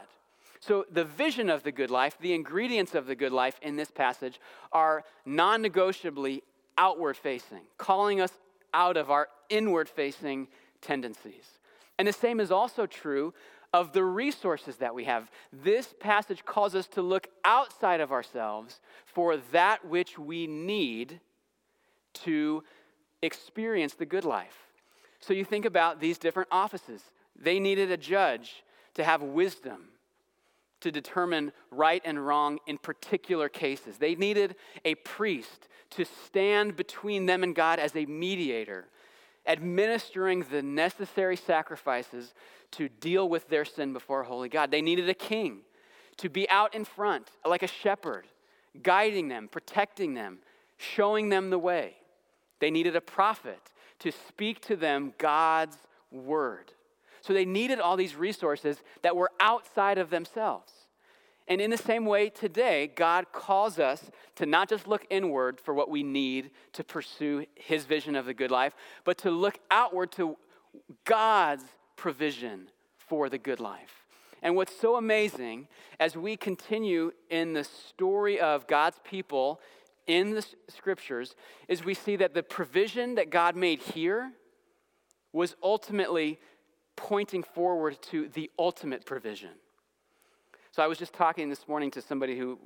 So, 0.59 0.85
the 0.91 1.05
vision 1.05 1.49
of 1.49 1.63
the 1.63 1.71
good 1.71 1.91
life, 1.91 2.17
the 2.19 2.33
ingredients 2.33 2.95
of 2.95 3.05
the 3.05 3.15
good 3.15 3.31
life 3.31 3.59
in 3.61 3.75
this 3.75 3.91
passage 3.91 4.39
are 4.71 5.03
non 5.25 5.61
negotiably 5.61 6.43
outward 6.77 7.17
facing, 7.17 7.61
calling 7.77 8.21
us 8.21 8.31
out 8.73 8.97
of 8.97 9.11
our 9.11 9.27
inward 9.49 9.87
facing 9.89 10.47
tendencies. 10.81 11.59
And 11.99 12.07
the 12.07 12.13
same 12.13 12.39
is 12.39 12.51
also 12.51 12.85
true 12.85 13.33
of 13.73 13.93
the 13.93 14.03
resources 14.03 14.77
that 14.77 14.93
we 14.93 15.05
have. 15.05 15.31
This 15.53 15.93
passage 15.99 16.43
calls 16.43 16.75
us 16.75 16.87
to 16.89 17.01
look 17.01 17.27
outside 17.45 18.01
of 18.01 18.11
ourselves 18.11 18.79
for 19.05 19.37
that 19.51 19.85
which 19.85 20.17
we 20.17 20.47
need 20.47 21.19
to 22.13 22.63
experience 23.21 23.93
the 23.93 24.05
good 24.05 24.25
life. 24.25 24.67
So 25.19 25.33
you 25.33 25.45
think 25.45 25.65
about 25.65 25.99
these 25.99 26.17
different 26.17 26.49
offices. 26.51 27.03
They 27.35 27.59
needed 27.59 27.91
a 27.91 27.97
judge 27.97 28.63
to 28.95 29.03
have 29.03 29.21
wisdom 29.21 29.89
to 30.81 30.91
determine 30.91 31.51
right 31.69 32.01
and 32.03 32.25
wrong 32.25 32.59
in 32.67 32.77
particular 32.77 33.47
cases. 33.47 33.97
They 33.97 34.15
needed 34.15 34.55
a 34.83 34.95
priest 34.95 35.67
to 35.91 36.05
stand 36.25 36.75
between 36.75 37.25
them 37.25 37.43
and 37.43 37.55
God 37.55 37.79
as 37.79 37.95
a 37.95 38.05
mediator, 38.05 38.87
administering 39.45 40.45
the 40.51 40.61
necessary 40.61 41.35
sacrifices 41.35 42.33
to 42.71 42.89
deal 42.89 43.29
with 43.29 43.47
their 43.49 43.65
sin 43.65 43.93
before 43.93 44.23
holy 44.23 44.49
God. 44.49 44.71
They 44.71 44.81
needed 44.81 45.07
a 45.09 45.13
king 45.13 45.59
to 46.17 46.29
be 46.29 46.49
out 46.49 46.73
in 46.73 46.85
front 46.85 47.29
like 47.45 47.63
a 47.63 47.67
shepherd, 47.67 48.27
guiding 48.81 49.27
them, 49.27 49.47
protecting 49.47 50.13
them, 50.13 50.39
showing 50.77 51.29
them 51.29 51.49
the 51.49 51.59
way. 51.59 51.95
They 52.61 52.71
needed 52.71 52.95
a 52.95 53.01
prophet 53.01 53.59
to 53.99 54.11
speak 54.11 54.61
to 54.61 54.77
them 54.77 55.13
God's 55.17 55.77
word. 56.11 56.71
So 57.19 57.33
they 57.33 57.45
needed 57.45 57.79
all 57.79 57.97
these 57.97 58.15
resources 58.15 58.77
that 59.01 59.15
were 59.15 59.31
outside 59.39 59.97
of 59.97 60.09
themselves. 60.09 60.71
And 61.47 61.59
in 61.59 61.69
the 61.69 61.77
same 61.77 62.05
way, 62.05 62.29
today, 62.29 62.91
God 62.95 63.25
calls 63.33 63.77
us 63.77 64.09
to 64.35 64.45
not 64.45 64.69
just 64.69 64.87
look 64.87 65.05
inward 65.09 65.59
for 65.59 65.73
what 65.73 65.89
we 65.89 66.03
need 66.03 66.51
to 66.73 66.83
pursue 66.83 67.45
His 67.55 67.83
vision 67.83 68.15
of 68.15 68.25
the 68.25 68.33
good 68.33 68.51
life, 68.51 68.73
but 69.03 69.17
to 69.19 69.31
look 69.31 69.59
outward 69.69 70.11
to 70.13 70.37
God's 71.03 71.65
provision 71.97 72.69
for 72.97 73.27
the 73.27 73.37
good 73.37 73.59
life. 73.59 74.05
And 74.41 74.55
what's 74.55 74.79
so 74.79 74.95
amazing 74.95 75.67
as 75.99 76.15
we 76.15 76.37
continue 76.37 77.11
in 77.29 77.53
the 77.53 77.63
story 77.63 78.39
of 78.39 78.65
God's 78.65 78.99
people 79.03 79.59
in 80.07 80.33
the 80.33 80.45
scriptures 80.69 81.35
is 81.67 81.83
we 81.83 81.93
see 81.93 82.15
that 82.17 82.33
the 82.33 82.43
provision 82.43 83.15
that 83.15 83.29
God 83.29 83.55
made 83.55 83.79
here 83.79 84.31
was 85.33 85.55
ultimately 85.63 86.39
pointing 86.95 87.43
forward 87.43 88.01
to 88.01 88.27
the 88.29 88.49
ultimate 88.59 89.05
provision. 89.05 89.51
So 90.71 90.83
I 90.83 90.87
was 90.87 90.97
just 90.97 91.13
talking 91.13 91.49
this 91.49 91.67
morning 91.67 91.91
to 91.91 92.01
somebody 92.01 92.37
who 92.37 92.59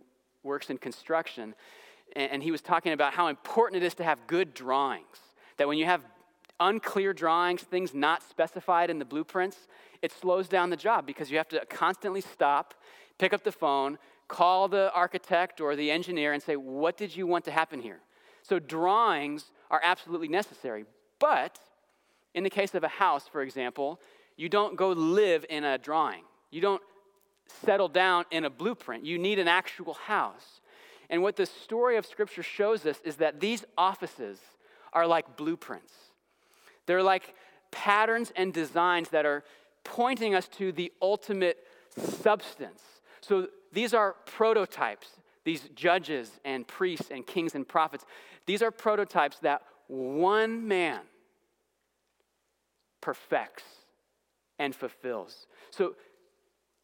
works 0.43 0.69
in 0.69 0.77
construction, 0.77 1.55
and 2.15 2.43
he 2.43 2.51
was 2.51 2.61
talking 2.61 2.93
about 2.93 3.13
how 3.13 3.27
important 3.27 3.81
it 3.81 3.85
is 3.85 3.95
to 3.95 4.03
have 4.03 4.27
good 4.27 4.53
drawings. 4.53 5.19
That 5.57 5.67
when 5.67 5.77
you 5.77 5.85
have 5.85 6.01
unclear 6.59 7.13
drawings, 7.13 7.61
things 7.61 7.93
not 7.93 8.23
specified 8.23 8.89
in 8.89 8.99
the 8.99 9.05
blueprints, 9.05 9.67
it 10.01 10.11
slows 10.11 10.47
down 10.47 10.69
the 10.69 10.77
job 10.77 11.05
because 11.05 11.31
you 11.31 11.37
have 11.37 11.47
to 11.49 11.65
constantly 11.65 12.21
stop, 12.21 12.73
pick 13.17 13.33
up 13.33 13.43
the 13.43 13.51
phone, 13.51 13.97
call 14.27 14.67
the 14.67 14.91
architect 14.93 15.61
or 15.61 15.75
the 15.75 15.91
engineer 15.91 16.33
and 16.33 16.41
say, 16.41 16.55
What 16.55 16.97
did 16.97 17.15
you 17.15 17.27
want 17.27 17.45
to 17.45 17.51
happen 17.51 17.81
here? 17.81 17.99
So, 18.43 18.59
drawings 18.59 19.51
are 19.71 19.81
absolutely 19.83 20.27
necessary. 20.27 20.85
But 21.19 21.59
in 22.33 22.43
the 22.43 22.49
case 22.49 22.75
of 22.75 22.83
a 22.83 22.89
house, 22.89 23.27
for 23.27 23.41
example, 23.41 23.99
you 24.37 24.49
don't 24.49 24.75
go 24.75 24.89
live 24.89 25.45
in 25.49 25.63
a 25.63 25.77
drawing. 25.77 26.23
You 26.51 26.61
don't 26.61 26.81
settle 27.63 27.87
down 27.87 28.25
in 28.31 28.45
a 28.45 28.49
blueprint. 28.49 29.05
You 29.05 29.17
need 29.17 29.39
an 29.39 29.47
actual 29.47 29.93
house. 29.93 30.61
And 31.09 31.21
what 31.21 31.35
the 31.35 31.45
story 31.45 31.97
of 31.97 32.05
Scripture 32.05 32.43
shows 32.43 32.85
us 32.85 32.99
is 33.03 33.17
that 33.17 33.39
these 33.39 33.63
offices 33.77 34.39
are 34.93 35.07
like 35.07 35.37
blueprints. 35.37 35.93
They're 36.85 37.03
like 37.03 37.33
patterns 37.71 38.31
and 38.35 38.53
designs 38.53 39.09
that 39.09 39.25
are 39.25 39.43
pointing 39.83 40.33
us 40.33 40.47
to 40.47 40.71
the 40.71 40.91
ultimate 41.01 41.57
substance. 41.97 42.81
So 43.21 43.47
these 43.75 43.93
are 43.93 44.15
prototypes, 44.25 45.09
these 45.43 45.69
judges 45.75 46.31
and 46.45 46.67
priests 46.67 47.09
and 47.11 47.27
kings 47.27 47.55
and 47.55 47.67
prophets. 47.67 48.05
These 48.45 48.61
are 48.63 48.71
prototypes 48.71 49.37
that 49.39 49.61
one 49.87 50.67
man 50.67 51.01
perfects 53.01 53.63
and 54.57 54.73
fulfills. 54.73 55.47
So 55.69 55.95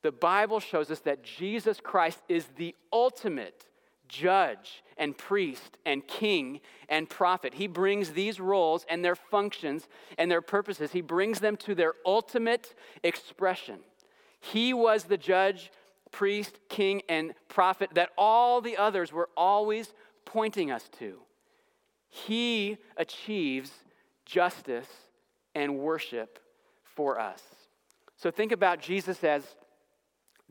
the 0.03 0.11
Bible 0.11 0.59
shows 0.59 0.91
us 0.91 0.99
that 0.99 1.23
Jesus 1.23 1.79
Christ 1.81 2.19
is 2.27 2.45
the 2.57 2.75
ultimate 2.91 3.65
judge 4.09 4.83
and 4.97 5.17
priest 5.17 5.77
and 5.85 6.05
king 6.05 6.59
and 6.89 7.09
prophet. 7.09 7.53
He 7.53 7.67
brings 7.67 8.11
these 8.11 8.39
roles 8.39 8.85
and 8.89 9.05
their 9.05 9.15
functions 9.15 9.87
and 10.17 10.29
their 10.29 10.41
purposes, 10.41 10.91
he 10.91 11.01
brings 11.01 11.39
them 11.39 11.55
to 11.57 11.73
their 11.73 11.93
ultimate 12.05 12.75
expression. 13.01 13.79
He 14.41 14.73
was 14.73 15.05
the 15.05 15.17
judge, 15.17 15.71
priest, 16.11 16.59
king, 16.69 17.01
and 17.09 17.33
prophet 17.47 17.89
that 17.93 18.09
all 18.17 18.61
the 18.61 18.77
others 18.77 19.11
were 19.11 19.29
always 19.35 19.93
pointing 20.25 20.71
us 20.71 20.89
to. 20.99 21.19
He 22.09 22.77
achieves 22.97 23.71
justice 24.25 24.89
and 25.55 25.79
worship 25.79 26.39
for 26.83 27.19
us. 27.19 27.41
So 28.17 28.29
think 28.31 28.51
about 28.51 28.81
Jesus 28.81 29.23
as 29.23 29.43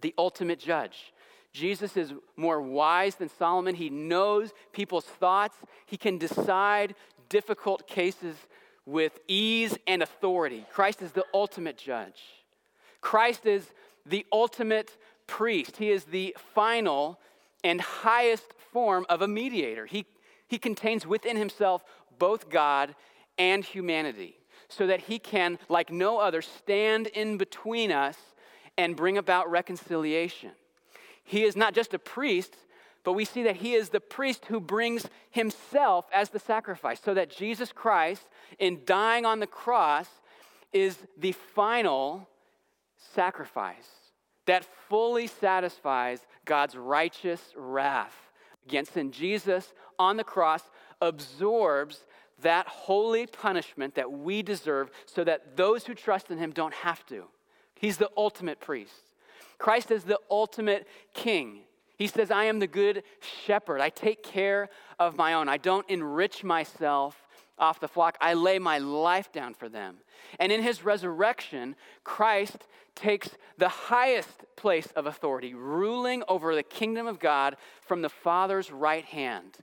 the 0.01 0.15
ultimate 0.19 0.59
judge. 0.59 1.13
Jesus 1.53 1.97
is 1.97 2.13
more 2.37 2.61
wise 2.61 3.17
than 3.17 3.29
Solomon. 3.29 3.75
He 3.75 3.91
knows 3.91 4.53
people's 4.73 5.05
thoughts. 5.05 5.57
He 5.87 5.97
can 5.97 6.17
decide 6.17 6.95
difficult 7.29 7.87
cases 7.87 8.37
with 8.87 9.19
ease 9.29 9.77
and 9.87 10.03
authority. 10.03 10.65
Christ 10.73 11.03
is 11.03 11.13
the 11.13 11.25
ultimate 11.35 11.77
judge. 11.77 12.21
Christ 13.01 13.47
is 13.47 13.71
the 14.07 14.27
ultimate 14.33 14.97
priest. 15.31 15.77
He 15.77 15.91
is 15.91 16.05
the 16.05 16.37
final 16.55 17.19
and 17.63 17.81
highest 17.81 18.53
form 18.73 19.07
of 19.09 19.23
a 19.23 19.29
mediator. 19.29 19.87
He, 19.87 20.05
he 20.49 20.59
contains 20.59 21.07
within 21.07 21.37
himself 21.37 21.85
both 22.19 22.51
God 22.51 22.95
and 23.39 23.65
humanity, 23.65 24.37
so 24.69 24.87
that 24.87 25.01
he 25.03 25.19
can, 25.19 25.59
like 25.69 25.91
no 25.91 26.19
other, 26.19 26.43
stand 26.43 27.07
in 27.07 27.39
between 27.39 27.91
us 27.91 28.19
and 28.77 28.97
bring 28.97 29.17
about 29.17 29.51
reconciliation. 29.51 30.51
He 31.25 31.45
is 31.45 31.57
not 31.57 31.75
just 31.75 31.95
a 31.95 31.99
priest, 31.99 32.55
but 33.05 33.13
we 33.13 33.25
see 33.25 33.45
that 33.45 33.57
he 33.57 33.73
is 33.75 33.89
the 33.89 34.01
priest 34.01 34.47
who 34.47 34.61
brings 34.61 35.09
himself 35.31 36.05
as 36.13 36.31
the 36.31 36.39
sacrifice, 36.39 37.01
so 37.01 37.15
that 37.15 37.31
Jesus 37.31 37.73
Christ, 37.73 38.27
in 38.59 38.81
dying 38.85 39.25
on 39.25 39.41
the 39.41 39.47
cross, 39.47 40.09
is 40.73 40.99
the 41.17 41.33
final 41.33 42.29
sacrifice 43.15 44.00
that 44.51 44.67
fully 44.89 45.29
satisfies 45.29 46.27
God's 46.45 46.75
righteous 46.75 47.41
wrath 47.55 48.17
against 48.67 48.95
sin. 48.95 49.13
Jesus 49.13 49.73
on 49.97 50.17
the 50.17 50.25
cross 50.25 50.63
absorbs 51.01 52.05
that 52.43 52.67
holy 52.67 53.29
punishment 53.29 53.95
that 53.95 54.11
we 54.11 54.43
deserve 54.43 54.91
so 55.07 55.23
that 55.23 55.57
those 55.57 55.85
who 55.85 55.95
trust 55.95 56.33
in 56.33 56.39
him 56.39 56.51
don't 56.51 56.75
have 56.75 57.07
to. 57.07 57.27
He's 57.77 57.99
the 57.99 58.11
ultimate 58.17 58.59
priest. 58.59 59.15
Christ 59.59 59.93
is 59.93 60.03
the 60.03 60.19
ultimate 60.29 60.89
king. 61.15 61.61
He 61.97 62.09
says, 62.09 62.33
I 62.33 62.47
am 62.47 62.59
the 62.59 62.67
good 62.67 63.05
shepherd. 63.47 63.81
I 63.81 63.91
take 63.91 64.25
care 64.25 64.69
of 64.99 65.17
my 65.17 65.35
own. 65.35 65.49
I 65.49 65.59
don't 65.59 65.89
enrich 65.89 66.43
myself 66.43 67.17
off 67.61 67.79
the 67.79 67.89
flock. 67.89 68.17
I 68.21 68.35
lay 68.35 68.59
my 68.59 68.79
life 68.79 69.33
down 69.33 69.55
for 69.55 69.69
them. 69.69 69.99
And 70.39 70.51
in 70.51 70.63
his 70.63 70.85
resurrection, 70.85 71.77
Christ 72.03 72.67
takes 72.97 73.31
the 73.59 73.69
highest 73.69 74.45
place 74.57 74.89
of 74.97 75.07
authority, 75.07 75.55
ruling 75.55 76.23
over 76.29 76.55
the 76.55 76.63
kingdom 76.63 77.07
of 77.07 77.21
God 77.21 77.57
from 77.83 78.03
the 78.03 78.09
Father's 78.09 78.71
right 78.73 79.05
hand, 79.05 79.59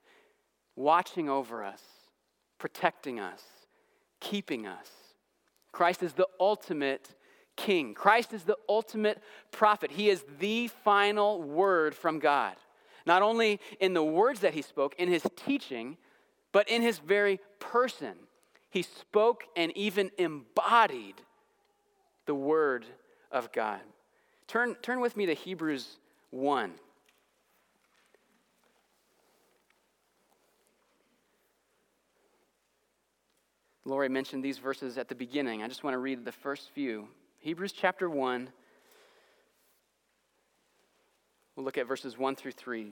watching 0.76 1.30
over 1.30 1.64
us, 1.64 1.82
protecting 2.58 3.20
us, 3.20 3.44
keeping 4.22 4.66
us. 4.66 4.90
Christ 5.72 6.02
is 6.02 6.14
the 6.14 6.28
ultimate 6.40 7.14
king. 7.56 7.94
Christ 7.94 8.34
is 8.34 8.44
the 8.44 8.58
ultimate 8.70 9.22
prophet. 9.52 9.92
He 9.92 10.10
is 10.10 10.24
the 10.40 10.68
final 10.68 11.42
word 11.42 11.94
from 11.94 12.20
God. 12.20 12.56
Not 13.06 13.22
only 13.22 13.60
in 13.80 13.94
the 13.94 14.04
words 14.04 14.42
that 14.42 14.54
he 14.54 14.62
spoke, 14.62 14.96
in 14.98 15.10
his 15.10 15.26
teaching, 15.36 15.98
but 16.52 16.70
in 16.70 16.82
his 16.82 17.00
very 17.00 17.40
person. 17.60 18.14
He 18.70 18.82
spoke 18.82 19.44
and 19.56 19.76
even 19.78 20.12
embodied 20.18 21.16
the 22.26 22.36
word 22.36 22.86
of 23.32 23.52
God. 23.52 23.82
Turn, 24.48 24.76
turn 24.82 25.00
with 25.00 25.18
me 25.18 25.26
to 25.26 25.34
Hebrews 25.34 25.98
1. 26.32 26.74
Lori 33.86 34.10
mentioned 34.10 34.44
these 34.44 34.58
verses 34.58 34.98
at 34.98 35.08
the 35.08 35.16
beginning. 35.16 35.64
I 35.64 35.68
just 35.70 35.84
want 35.84 35.94
to 35.94 36.00
read 36.00 36.26
the 36.26 36.32
first 36.32 36.72
few. 36.72 37.08
Hebrews 37.40 37.72
chapter 37.72 38.10
1. 38.10 38.50
We'll 41.56 41.64
look 41.64 41.78
at 41.78 41.88
verses 41.88 42.18
1 42.18 42.36
through 42.36 42.52
3. 42.52 42.92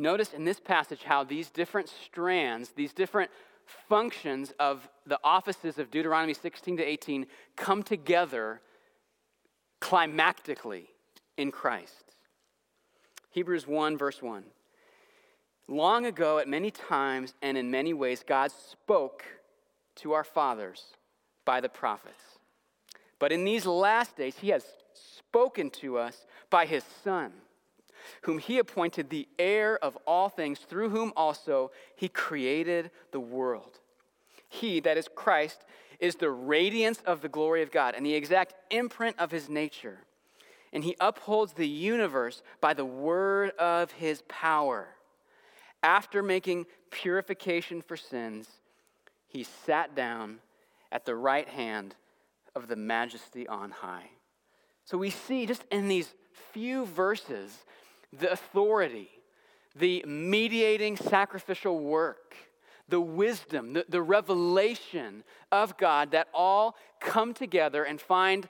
Notice 0.00 0.32
in 0.32 0.46
this 0.46 0.58
passage 0.58 1.02
how 1.02 1.24
these 1.24 1.50
different 1.50 1.92
strands, 2.06 2.70
these 2.70 2.94
different 2.94 3.30
functions 3.86 4.50
of 4.58 4.88
the 5.04 5.20
offices 5.22 5.78
of 5.78 5.90
Deuteronomy 5.90 6.32
16 6.32 6.78
to 6.78 6.82
18 6.82 7.26
come 7.54 7.82
together 7.82 8.62
climactically 9.82 10.86
in 11.36 11.52
Christ. 11.52 12.14
Hebrews 13.28 13.66
1, 13.66 13.98
verse 13.98 14.22
1. 14.22 14.42
Long 15.68 16.06
ago, 16.06 16.38
at 16.38 16.48
many 16.48 16.70
times 16.70 17.34
and 17.42 17.58
in 17.58 17.70
many 17.70 17.92
ways, 17.92 18.24
God 18.26 18.50
spoke 18.52 19.22
to 19.96 20.12
our 20.12 20.24
fathers 20.24 20.82
by 21.44 21.60
the 21.60 21.68
prophets. 21.68 22.38
But 23.18 23.32
in 23.32 23.44
these 23.44 23.66
last 23.66 24.16
days, 24.16 24.36
He 24.38 24.48
has 24.48 24.64
spoken 24.94 25.68
to 25.72 25.98
us 25.98 26.24
by 26.48 26.64
His 26.64 26.84
Son, 27.04 27.32
whom 28.22 28.38
He 28.38 28.58
appointed 28.58 29.10
the 29.10 29.28
heir 29.38 29.78
of 29.82 29.96
all 30.06 30.28
things, 30.28 30.60
through 30.60 30.90
whom 30.90 31.12
also 31.16 31.70
He 31.96 32.08
created 32.08 32.90
the 33.12 33.20
world. 33.20 33.78
He, 34.48 34.80
that 34.80 34.96
is 34.96 35.08
Christ, 35.14 35.64
is 35.98 36.16
the 36.16 36.30
radiance 36.30 37.02
of 37.06 37.20
the 37.20 37.28
glory 37.28 37.62
of 37.62 37.70
God 37.70 37.94
and 37.94 38.04
the 38.04 38.14
exact 38.14 38.54
imprint 38.70 39.18
of 39.18 39.30
His 39.30 39.48
nature. 39.48 39.98
And 40.72 40.84
He 40.84 40.96
upholds 41.00 41.52
the 41.52 41.68
universe 41.68 42.42
by 42.60 42.74
the 42.74 42.84
word 42.84 43.50
of 43.58 43.92
His 43.92 44.22
power. 44.28 44.88
After 45.82 46.22
making 46.22 46.66
purification 46.90 47.80
for 47.80 47.96
sins, 47.96 48.48
he 49.30 49.44
sat 49.44 49.94
down 49.94 50.40
at 50.90 51.04
the 51.04 51.14
right 51.14 51.48
hand 51.48 51.94
of 52.54 52.66
the 52.66 52.76
majesty 52.76 53.46
on 53.46 53.70
high. 53.70 54.10
So 54.84 54.98
we 54.98 55.10
see 55.10 55.46
just 55.46 55.64
in 55.70 55.86
these 55.86 56.12
few 56.52 56.84
verses 56.84 57.64
the 58.18 58.30
authority, 58.30 59.08
the 59.76 60.04
mediating 60.06 60.96
sacrificial 60.96 61.78
work, 61.78 62.34
the 62.88 63.00
wisdom, 63.00 63.72
the, 63.72 63.84
the 63.88 64.02
revelation 64.02 65.22
of 65.52 65.76
God 65.78 66.10
that 66.10 66.28
all 66.34 66.76
come 67.00 67.32
together 67.32 67.84
and 67.84 68.00
find 68.00 68.48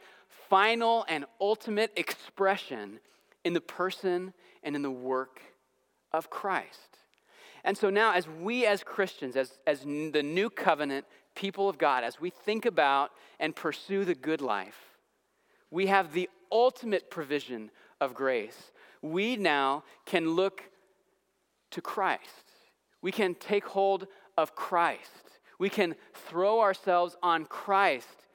final 0.48 1.04
and 1.08 1.26
ultimate 1.40 1.92
expression 1.96 3.00
in 3.44 3.52
the 3.52 3.60
person 3.60 4.32
and 4.62 4.74
in 4.74 4.82
the 4.82 4.90
work 4.90 5.42
of 6.12 6.30
Christ. 6.30 6.98
And 7.64 7.76
so 7.76 7.90
now, 7.90 8.12
as 8.12 8.26
we 8.26 8.64
as 8.66 8.82
Christians, 8.82 9.36
as, 9.36 9.58
as 9.66 9.82
the 9.82 10.22
new 10.22 10.48
covenant 10.48 11.04
people 11.34 11.68
of 11.68 11.78
God, 11.78 12.04
as 12.04 12.20
we 12.20 12.30
think 12.30 12.64
about 12.64 13.10
and 13.38 13.54
pursue 13.54 14.04
the 14.04 14.14
good 14.14 14.40
life, 14.40 14.96
we 15.70 15.86
have 15.86 16.12
the 16.12 16.28
ultimate 16.50 17.10
provision 17.10 17.70
of 18.00 18.14
grace. 18.14 18.72
We 19.02 19.36
now 19.36 19.84
can 20.06 20.32
look 20.32 20.64
to 21.70 21.80
Christ. 21.80 22.52
We 23.02 23.12
can 23.12 23.34
take 23.34 23.64
hold 23.64 24.06
of 24.36 24.54
Christ. 24.54 25.38
We 25.58 25.70
can 25.70 25.94
throw 26.14 26.60
ourselves 26.60 27.16
on 27.22 27.44
Christ 27.46 28.26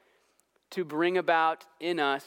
to 0.71 0.83
bring 0.83 1.17
about 1.17 1.65
in 1.79 1.99
us 1.99 2.25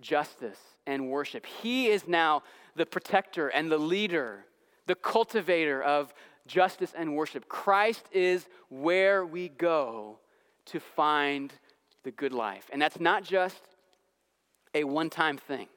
justice 0.00 0.60
and 0.86 1.10
worship. 1.10 1.46
He 1.46 1.88
is 1.88 2.06
now 2.06 2.42
the 2.76 2.86
protector 2.86 3.48
and 3.48 3.70
the 3.70 3.78
leader 3.78 4.44
the 4.88 4.96
cultivator 4.96 5.80
of 5.80 6.12
justice 6.48 6.92
and 6.96 7.14
worship. 7.14 7.48
Christ 7.48 8.06
is 8.10 8.48
where 8.70 9.24
we 9.24 9.50
go 9.50 10.18
to 10.64 10.80
find 10.80 11.52
the 12.02 12.10
good 12.10 12.32
life. 12.32 12.68
And 12.72 12.82
that's 12.82 12.98
not 12.98 13.22
just 13.22 13.62
a 14.74 14.82
one 14.84 15.10
time 15.10 15.36
thing. 15.36 15.68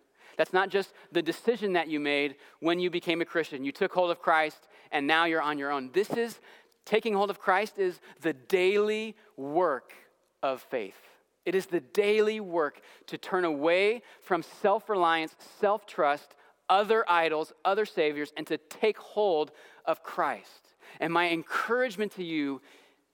That's 0.41 0.53
not 0.53 0.69
just 0.69 0.91
the 1.11 1.21
decision 1.21 1.73
that 1.73 1.87
you 1.87 1.99
made 1.99 2.33
when 2.61 2.79
you 2.79 2.89
became 2.89 3.21
a 3.21 3.25
Christian. 3.25 3.63
You 3.63 3.71
took 3.71 3.93
hold 3.93 4.09
of 4.09 4.19
Christ 4.19 4.57
and 4.91 5.05
now 5.05 5.25
you're 5.25 5.39
on 5.39 5.59
your 5.59 5.69
own. 5.69 5.91
This 5.93 6.09
is 6.09 6.39
taking 6.83 7.13
hold 7.13 7.29
of 7.29 7.39
Christ 7.39 7.77
is 7.77 7.99
the 8.21 8.33
daily 8.33 9.15
work 9.37 9.93
of 10.41 10.63
faith. 10.63 10.97
It 11.45 11.53
is 11.53 11.67
the 11.67 11.79
daily 11.79 12.39
work 12.39 12.81
to 13.05 13.19
turn 13.19 13.45
away 13.45 14.01
from 14.23 14.41
self 14.41 14.89
reliance, 14.89 15.35
self 15.59 15.85
trust, 15.85 16.33
other 16.67 17.05
idols, 17.07 17.53
other 17.63 17.85
saviors, 17.85 18.33
and 18.35 18.47
to 18.47 18.57
take 18.57 18.97
hold 18.97 19.51
of 19.85 20.01
Christ. 20.01 20.73
And 20.99 21.13
my 21.13 21.29
encouragement 21.29 22.13
to 22.13 22.23
you 22.23 22.63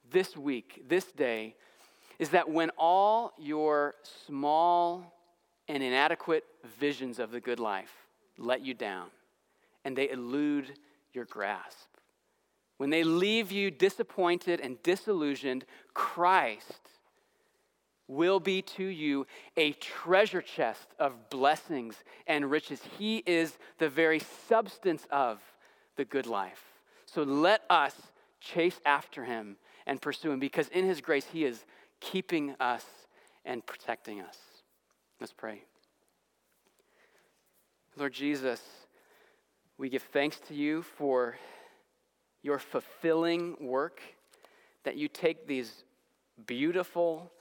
this 0.09 0.37
week, 0.37 0.85
this 0.87 1.11
day, 1.11 1.57
is 2.19 2.29
that 2.29 2.49
when 2.49 2.69
all 2.77 3.33
your 3.37 3.95
small 4.25 5.13
and 5.67 5.83
inadequate 5.83 6.43
visions 6.67 7.19
of 7.19 7.31
the 7.31 7.39
good 7.39 7.59
life 7.59 7.93
let 8.37 8.61
you 8.65 8.73
down 8.73 9.07
and 9.83 9.95
they 9.95 10.09
elude 10.09 10.73
your 11.13 11.25
grasp, 11.25 11.87
when 12.77 12.89
they 12.89 13.03
leave 13.03 13.51
you 13.51 13.71
disappointed 13.71 14.59
and 14.59 14.81
disillusioned, 14.83 15.65
Christ 15.93 16.81
will 18.07 18.39
be 18.39 18.61
to 18.61 18.83
you 18.83 19.27
a 19.57 19.73
treasure 19.73 20.41
chest 20.41 20.87
of 20.99 21.29
blessings 21.29 21.95
and 22.25 22.49
riches. 22.49 22.81
He 22.97 23.17
is 23.25 23.57
the 23.79 23.89
very 23.89 24.21
substance 24.47 25.05
of 25.11 25.39
the 25.97 26.05
good 26.05 26.27
life. 26.27 26.63
So 27.05 27.23
let 27.23 27.63
us 27.69 27.95
chase 28.39 28.79
after 28.85 29.25
him 29.25 29.57
and 29.85 30.01
pursue 30.01 30.31
him 30.31 30.39
because 30.39 30.67
in 30.69 30.85
his 30.85 31.01
grace, 31.01 31.25
he 31.31 31.43
is 31.43 31.65
keeping 31.99 32.55
us 32.59 32.85
and 33.43 33.65
protecting 33.65 34.21
us. 34.21 34.37
Let's 35.19 35.33
pray. 35.33 35.63
Lord 37.97 38.13
Jesus, 38.13 38.61
we 39.79 39.89
give 39.89 40.03
thanks 40.03 40.39
to 40.49 40.53
you 40.53 40.83
for 40.83 41.35
your 42.43 42.59
fulfilling 42.59 43.57
work, 43.59 44.01
that 44.83 44.97
you 44.97 45.07
take 45.07 45.47
these 45.47 45.83
beautiful, 46.45 47.31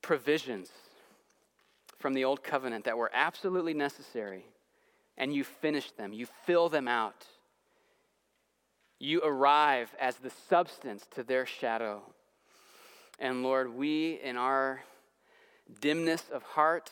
provisions 0.00 0.70
from 1.98 2.14
the 2.14 2.24
old 2.24 2.42
covenant 2.42 2.86
that 2.86 2.96
were 2.96 3.10
absolutely 3.12 3.74
necessary, 3.74 4.46
and 5.18 5.34
you 5.34 5.44
finish 5.44 5.90
them, 5.90 6.14
you 6.14 6.26
fill 6.46 6.70
them 6.70 6.88
out. 6.88 7.26
You 8.98 9.20
arrive 9.22 9.94
as 10.00 10.16
the 10.16 10.30
substance 10.48 11.06
to 11.14 11.22
their 11.22 11.44
shadow. 11.44 12.00
And 13.18 13.42
Lord, 13.42 13.74
we 13.74 14.18
in 14.24 14.38
our 14.38 14.80
dimness 15.80 16.24
of 16.32 16.42
heart 16.42 16.90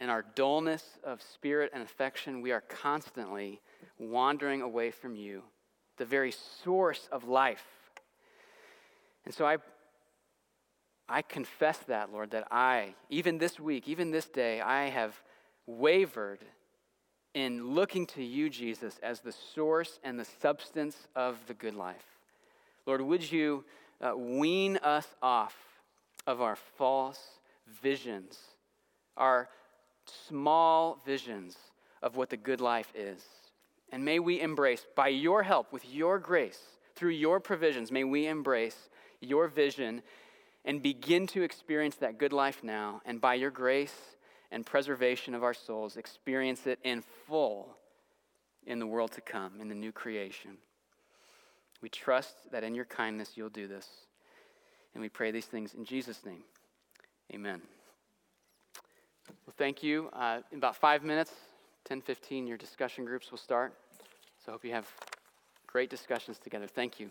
and 0.00 0.10
our 0.10 0.24
dullness 0.34 0.84
of 1.04 1.22
spirit 1.22 1.70
and 1.74 1.82
affection, 1.82 2.40
we 2.40 2.52
are 2.52 2.62
constantly 2.62 3.60
wandering 3.98 4.62
away 4.62 4.90
from 4.90 5.16
you, 5.16 5.42
the 5.96 6.04
very 6.04 6.32
source 6.32 7.08
of 7.10 7.24
life. 7.24 7.64
And 9.24 9.34
so 9.34 9.46
I 9.46 9.58
I 11.08 11.22
confess 11.22 11.78
that, 11.88 12.12
Lord, 12.12 12.32
that 12.32 12.48
I, 12.50 12.94
even 13.08 13.38
this 13.38 13.58
week, 13.58 13.88
even 13.88 14.10
this 14.10 14.26
day, 14.26 14.60
I 14.60 14.90
have 14.90 15.18
wavered 15.66 16.40
in 17.32 17.74
looking 17.74 18.06
to 18.08 18.22
you, 18.22 18.50
Jesus, 18.50 18.98
as 19.02 19.20
the 19.20 19.32
source 19.32 20.00
and 20.04 20.20
the 20.20 20.26
substance 20.42 21.08
of 21.16 21.38
the 21.46 21.54
good 21.54 21.74
life. 21.74 22.04
Lord, 22.84 23.00
would 23.00 23.30
you 23.30 23.64
uh, 24.02 24.16
wean 24.16 24.76
us 24.78 25.06
off 25.22 25.56
of 26.26 26.42
our 26.42 26.56
false 26.56 27.38
visions, 27.82 28.38
our 29.16 29.48
small 30.28 31.00
visions 31.04 31.56
of 32.02 32.16
what 32.16 32.30
the 32.30 32.36
good 32.36 32.60
life 32.60 32.92
is. 32.94 33.22
And 33.90 34.04
may 34.04 34.18
we 34.18 34.40
embrace, 34.40 34.86
by 34.94 35.08
your 35.08 35.42
help, 35.42 35.72
with 35.72 35.88
your 35.88 36.18
grace, 36.18 36.60
through 36.94 37.10
your 37.10 37.40
provisions, 37.40 37.90
may 37.90 38.04
we 38.04 38.26
embrace 38.26 38.90
your 39.20 39.48
vision 39.48 40.02
and 40.64 40.82
begin 40.82 41.26
to 41.28 41.42
experience 41.42 41.96
that 41.96 42.18
good 42.18 42.32
life 42.32 42.62
now. 42.62 43.00
And 43.06 43.20
by 43.20 43.34
your 43.34 43.50
grace 43.50 43.94
and 44.50 44.66
preservation 44.66 45.34
of 45.34 45.42
our 45.42 45.54
souls, 45.54 45.96
experience 45.96 46.66
it 46.66 46.78
in 46.84 47.02
full 47.26 47.76
in 48.66 48.78
the 48.78 48.86
world 48.86 49.12
to 49.12 49.20
come, 49.20 49.60
in 49.60 49.68
the 49.68 49.74
new 49.74 49.92
creation. 49.92 50.58
We 51.80 51.88
trust 51.88 52.50
that 52.52 52.64
in 52.64 52.74
your 52.74 52.84
kindness 52.84 53.32
you'll 53.34 53.48
do 53.48 53.66
this. 53.66 53.88
And 54.94 55.02
we 55.02 55.08
pray 55.08 55.30
these 55.30 55.46
things 55.46 55.74
in 55.74 55.84
Jesus' 55.84 56.24
name. 56.24 56.42
Amen. 57.32 57.62
Well, 59.46 59.54
thank 59.56 59.82
you. 59.82 60.10
Uh, 60.12 60.40
in 60.52 60.58
about 60.58 60.76
five 60.76 61.02
minutes, 61.02 61.32
10, 61.84 62.00
15, 62.00 62.46
your 62.46 62.56
discussion 62.56 63.04
groups 63.04 63.30
will 63.30 63.38
start. 63.38 63.72
So 64.44 64.50
I 64.50 64.52
hope 64.52 64.64
you 64.64 64.72
have 64.72 64.86
great 65.66 65.90
discussions 65.90 66.38
together. 66.38 66.66
Thank 66.66 67.00
you. 67.00 67.10